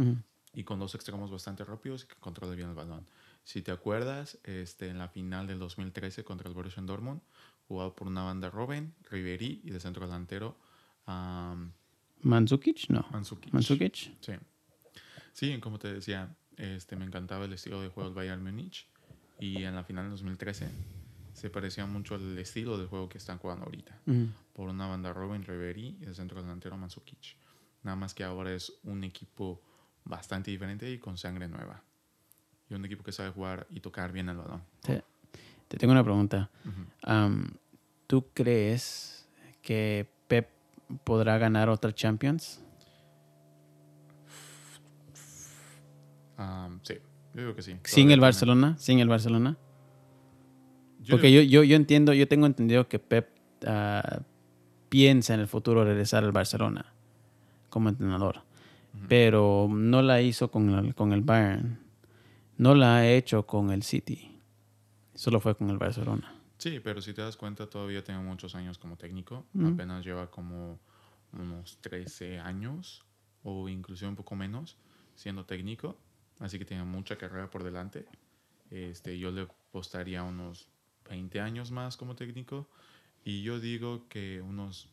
y 0.53 0.65
con 0.65 0.79
dos 0.79 0.95
extremos 0.95 1.31
bastante 1.31 1.65
rápidos 1.65 2.05
y 2.05 2.09
que 2.09 2.17
controlan 2.17 2.57
bien 2.57 2.69
el 2.69 2.75
balón. 2.75 3.07
Si 3.45 3.63
te 3.63 3.73
acuerdas, 3.73 4.39
este, 4.45 4.89
en 4.89 4.99
la 4.99 5.09
final 5.09 5.47
del 5.47 5.59
2013 5.59 6.23
contra 6.25 6.49
el 6.49 6.55
Borussia 6.55 6.83
Dortmund, 6.83 7.21
jugado 7.67 7.95
por 7.95 8.07
una 8.07 8.23
banda 8.23 8.51
Robben, 8.51 8.95
Ribery 9.11 9.63
y 9.65 9.71
de 9.71 9.81
centro 9.81 10.07
delantero 10.07 10.59
um, 11.07 11.73
Mandzukic, 12.23 12.89
no. 12.89 13.05
Mandzukic. 13.11 13.53
Mandzukic. 13.53 13.95
Sí. 14.21 14.33
Sí, 15.33 15.59
como 15.61 15.79
te 15.79 15.93
decía, 15.93 16.35
este, 16.57 16.95
me 16.97 17.05
encantaba 17.05 17.47
el 17.47 17.53
estilo 17.53 17.81
de 17.81 17.89
juego 17.89 18.11
del 18.11 18.15
Bayern 18.15 18.43
Múnich. 18.43 18.87
Y 19.41 19.65
en 19.65 19.75
la 19.75 19.83
final 19.83 20.05
del 20.05 20.13
2013 20.13 20.69
se 21.33 21.51
parecía 21.51 21.87
mucho 21.87 22.15
al 22.15 22.39
estilo 22.39 22.79
de 22.79 22.87
juego 22.87 23.09
que 23.09 23.19
están 23.19 23.39
jugando 23.39 23.65
ahorita. 23.65 24.01
Por 24.53 24.69
una 24.69 24.87
banda 24.87 25.13
Robin 25.13 25.43
Ribery 25.43 25.99
y 26.01 26.05
el 26.05 26.15
centro 26.15 26.43
delantero 26.43 26.77
Mandzukic. 26.77 27.37
Nada 27.83 27.97
más 27.97 28.15
que 28.15 28.25
ahora 28.25 28.53
es 28.53 28.73
un 28.85 29.03
equipo 29.05 29.61
bastante 30.05 30.51
diferente 30.51 30.91
y 30.91 30.99
con 30.99 31.17
sangre 31.19 31.49
nueva. 31.49 31.83
Y 32.69 32.75
un 32.75 32.85
equipo 32.85 33.03
que 33.03 33.13
sabe 33.13 33.31
jugar 33.31 33.67
y 33.71 33.81
tocar 33.81 34.13
bien 34.13 34.29
el 34.29 34.37
balón. 34.37 34.63
Te, 34.81 35.03
te 35.69 35.77
tengo 35.79 35.93
una 35.93 36.05
pregunta. 36.05 36.51
¿Tú 38.07 38.27
crees 38.35 39.29
que 39.63 40.07
Pep 40.29 40.49
podrá 41.05 41.39
ganar 41.39 41.69
otra 41.69 41.95
Champions? 41.95 42.63
Sí, 46.83 46.95
yo 47.35 47.41
digo 47.41 47.55
que 47.55 47.63
sí. 47.63 47.77
Sin 47.85 48.11
el 48.11 48.21
Barcelona, 48.21 48.77
sin 48.79 48.99
el 48.99 49.09
Barcelona. 49.09 49.57
Yo 51.03 51.17
Porque 51.17 51.33
yo, 51.33 51.43
yo, 51.43 51.65
yo 51.65 51.77
entiendo, 51.77 52.13
yo 52.13 52.29
tengo 52.29 52.47
entendido 52.47 52.89
que 52.89 52.99
Pep 52.99 53.29
ah, 53.67 54.21
piensa 54.89 55.35
en 55.35 55.41
el 55.41 55.49
futuro 55.49 55.85
regresar 55.85 56.25
al 56.25 56.33
Barcelona 56.33 56.93
como 57.71 57.89
entrenador. 57.89 58.43
Pero 59.09 59.69
no 59.71 60.03
la 60.03 60.21
hizo 60.21 60.51
con 60.51 60.69
el, 60.71 60.95
con 60.95 61.13
el 61.13 61.23
Bayern. 61.23 61.79
No 62.59 62.75
la 62.75 62.97
ha 62.97 63.09
hecho 63.09 63.47
con 63.47 63.71
el 63.71 63.83
City. 63.83 64.39
Solo 65.15 65.41
fue 65.41 65.57
con 65.57 65.71
el 65.71 65.79
Barcelona. 65.79 66.35
Sí, 66.59 66.79
pero 66.79 67.01
si 67.01 67.15
te 67.15 67.23
das 67.23 67.37
cuenta, 67.37 67.69
todavía 67.69 68.05
tiene 68.05 68.21
muchos 68.21 68.55
años 68.55 68.79
como 68.79 68.97
técnico. 68.97 69.47
Apenas 69.65 70.05
lleva 70.05 70.31
como 70.31 70.79
unos 71.33 71.79
13 71.81 72.39
años 72.39 73.03
o 73.43 73.69
inclusive 73.69 74.09
un 74.09 74.17
poco 74.17 74.37
menos 74.37 74.77
siendo 75.15 75.45
técnico. 75.45 75.97
Así 76.39 76.59
que 76.59 76.65
tiene 76.65 76.85
mucha 76.85 77.17
carrera 77.17 77.51
por 77.51 77.65
delante. 77.65 78.05
Este, 78.71 79.19
yo 79.19 79.31
le 79.31 79.43
apostaría 79.43 80.23
unos 80.23 80.69
20 81.09 81.41
años 81.41 81.71
más 81.71 81.97
como 81.97 82.15
técnico. 82.17 82.69
Y 83.25 83.43
yo 83.43 83.61
digo 83.61 84.09
que 84.09 84.41
unos... 84.41 84.89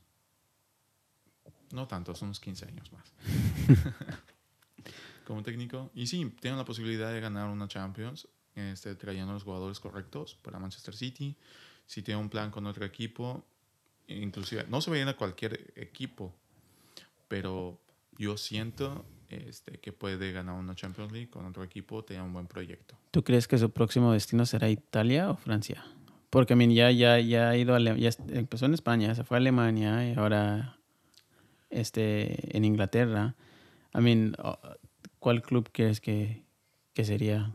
No 1.72 1.88
tantos, 1.88 2.22
unos 2.22 2.40
15 2.40 2.66
años 2.66 2.92
más. 2.92 3.14
como 5.30 5.44
técnico. 5.44 5.92
Y 5.94 6.08
sí, 6.08 6.26
tiene 6.42 6.58
la 6.58 6.66
posibilidad 6.66 7.14
de 7.14 7.22
ganar 7.22 7.50
una 7.50 7.68
Champions 7.68 8.28
este, 8.56 8.96
trayendo 8.96 9.32
los 9.34 9.44
jugadores 9.44 9.80
correctos 9.80 10.36
para 10.42 10.58
Manchester 10.58 10.96
City. 10.96 11.36
Si 11.86 12.02
tiene 12.02 12.20
un 12.20 12.30
plan 12.30 12.50
con 12.50 12.66
otro 12.66 12.84
equipo, 12.84 13.46
inclusive, 14.08 14.66
no 14.70 14.82
se 14.82 14.90
vayan 14.90 15.08
a 15.08 15.16
cualquier 15.16 15.72
equipo, 15.76 16.34
pero 17.28 17.80
yo 18.18 18.38
siento 18.38 19.06
este, 19.30 19.80
que 19.80 19.94
puede 19.94 20.32
ganar 20.32 20.56
una 20.56 20.76
Champions 20.76 21.12
League 21.12 21.30
con 21.30 21.46
otro 21.46 21.64
equipo, 21.64 22.04
tenga 22.04 22.24
un 22.24 22.34
buen 22.34 22.48
proyecto. 22.48 22.98
¿Tú 23.12 23.24
crees 23.24 23.48
que 23.48 23.60
su 23.60 23.70
próximo 23.70 24.12
destino 24.12 24.48
será 24.48 24.70
Italia 24.70 25.30
o 25.30 25.36
Francia? 25.36 25.86
Porque 26.30 26.54
I 26.54 26.74
ya, 26.74 26.92
ya, 26.92 27.20
ya 27.20 27.50
ha 27.50 27.58
ido 27.58 27.76
a 27.76 27.80
ya 27.80 28.10
empezó 28.30 28.66
en 28.66 28.74
España, 28.74 29.16
se 29.16 29.24
fue 29.24 29.38
a 29.38 29.40
Alemania 29.40 30.08
y 30.08 30.14
ahora 30.16 30.78
este, 31.70 32.56
en 32.56 32.66
Inglaterra. 32.66 33.36
I 33.96 34.02
mean, 34.02 34.36
oh, 34.38 34.60
¿cuál 35.18 35.42
club 35.42 35.70
crees 35.72 36.00
que, 36.00 36.44
que 36.94 37.04
sería 37.04 37.52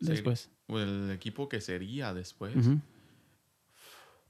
después? 0.00 0.50
El 0.68 1.10
equipo 1.10 1.48
que 1.48 1.60
sería 1.60 2.14
después 2.14 2.54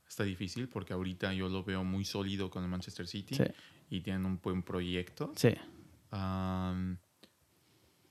está 0.07 0.25
difícil 0.25 0.69
porque 0.69 0.93
ahorita 0.93 1.33
yo 1.33 1.49
lo 1.49 1.65
veo 1.65 1.85
muy 1.85 2.05
sólido 2.05 2.51
con 2.51 2.63
el 2.63 2.69
Manchester 2.69 3.07
City 3.07 3.35
Sí, 3.35 3.45
y 3.91 4.01
tienen 4.01 4.27
un 4.27 4.41
buen 4.43 4.63
proyecto. 4.63 5.33
sí. 5.37 5.55
Am, 6.11 6.99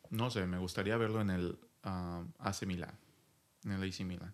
no 0.09 0.29
sé, 0.29 0.45
me 0.45 0.57
gustaría 0.57 0.97
verlo 0.97 1.21
en 1.21 1.29
el 1.29 1.57
AC 1.83 2.65
Milan, 2.65 2.97
en 3.63 3.71
el 3.71 3.89
AC 3.89 4.01
Milan. 4.01 4.33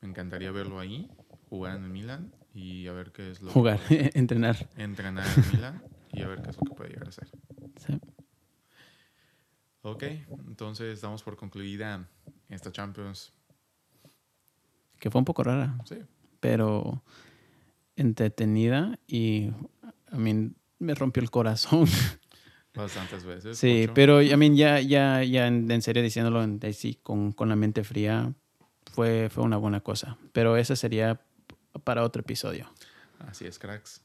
Me 0.00 0.08
encantaría 0.08 0.50
verlo 0.52 0.78
ahí, 0.78 1.10
jugar 1.48 1.76
en 1.76 1.84
el 1.84 1.90
Milan 1.90 2.32
y 2.54 2.86
a 2.86 2.92
ver 2.92 3.12
qué 3.12 3.30
es 3.30 3.40
lo 3.42 3.50
Jugar, 3.50 3.78
que 3.80 3.96
puede 3.96 4.10
entrenar. 4.18 4.68
entrenar 4.76 5.26
en 5.36 5.44
el 5.44 5.52
Milan 5.52 5.82
y 6.12 6.22
a 6.22 6.28
ver 6.28 6.42
qué 6.42 6.50
es 6.50 6.56
lo 6.56 6.62
que 6.64 6.74
puede 6.74 6.90
llegar 6.90 7.06
a 7.06 7.08
hacer. 7.10 7.28
Sí. 7.78 8.00
Ok, 9.82 10.02
entonces 10.48 11.00
damos 11.00 11.22
por 11.22 11.36
concluida 11.36 12.08
esta 12.48 12.70
Champions. 12.72 13.32
Que 14.98 15.10
fue 15.10 15.20
un 15.20 15.24
poco 15.24 15.44
rara, 15.44 15.78
Sí, 15.84 15.96
pero 16.40 17.02
entretenida 17.96 18.98
y 19.06 19.50
I 20.12 20.16
mean, 20.16 20.56
me 20.78 20.94
rompió 20.94 21.22
el 21.22 21.30
corazón. 21.30 21.86
bastantes 22.74 23.24
veces. 23.24 23.58
Sí, 23.58 23.88
pero 23.94 24.22
I 24.22 24.36
mean, 24.36 24.54
ya, 24.56 24.80
ya, 24.80 25.22
ya 25.24 25.46
en, 25.48 25.70
en 25.70 25.82
serio 25.82 26.02
diciéndolo 26.02 26.42
en, 26.42 26.60
sí, 26.74 26.98
con, 27.02 27.32
con 27.32 27.48
la 27.48 27.56
mente 27.56 27.82
fría, 27.84 28.34
fue, 28.92 29.28
fue 29.30 29.44
una 29.44 29.56
buena 29.56 29.80
cosa. 29.80 30.16
Pero 30.32 30.56
esa 30.56 30.76
sería 30.76 31.20
para 31.84 32.04
otro 32.04 32.20
episodio. 32.20 32.70
Así 33.20 33.46
es, 33.46 33.58
cracks. 33.58 34.02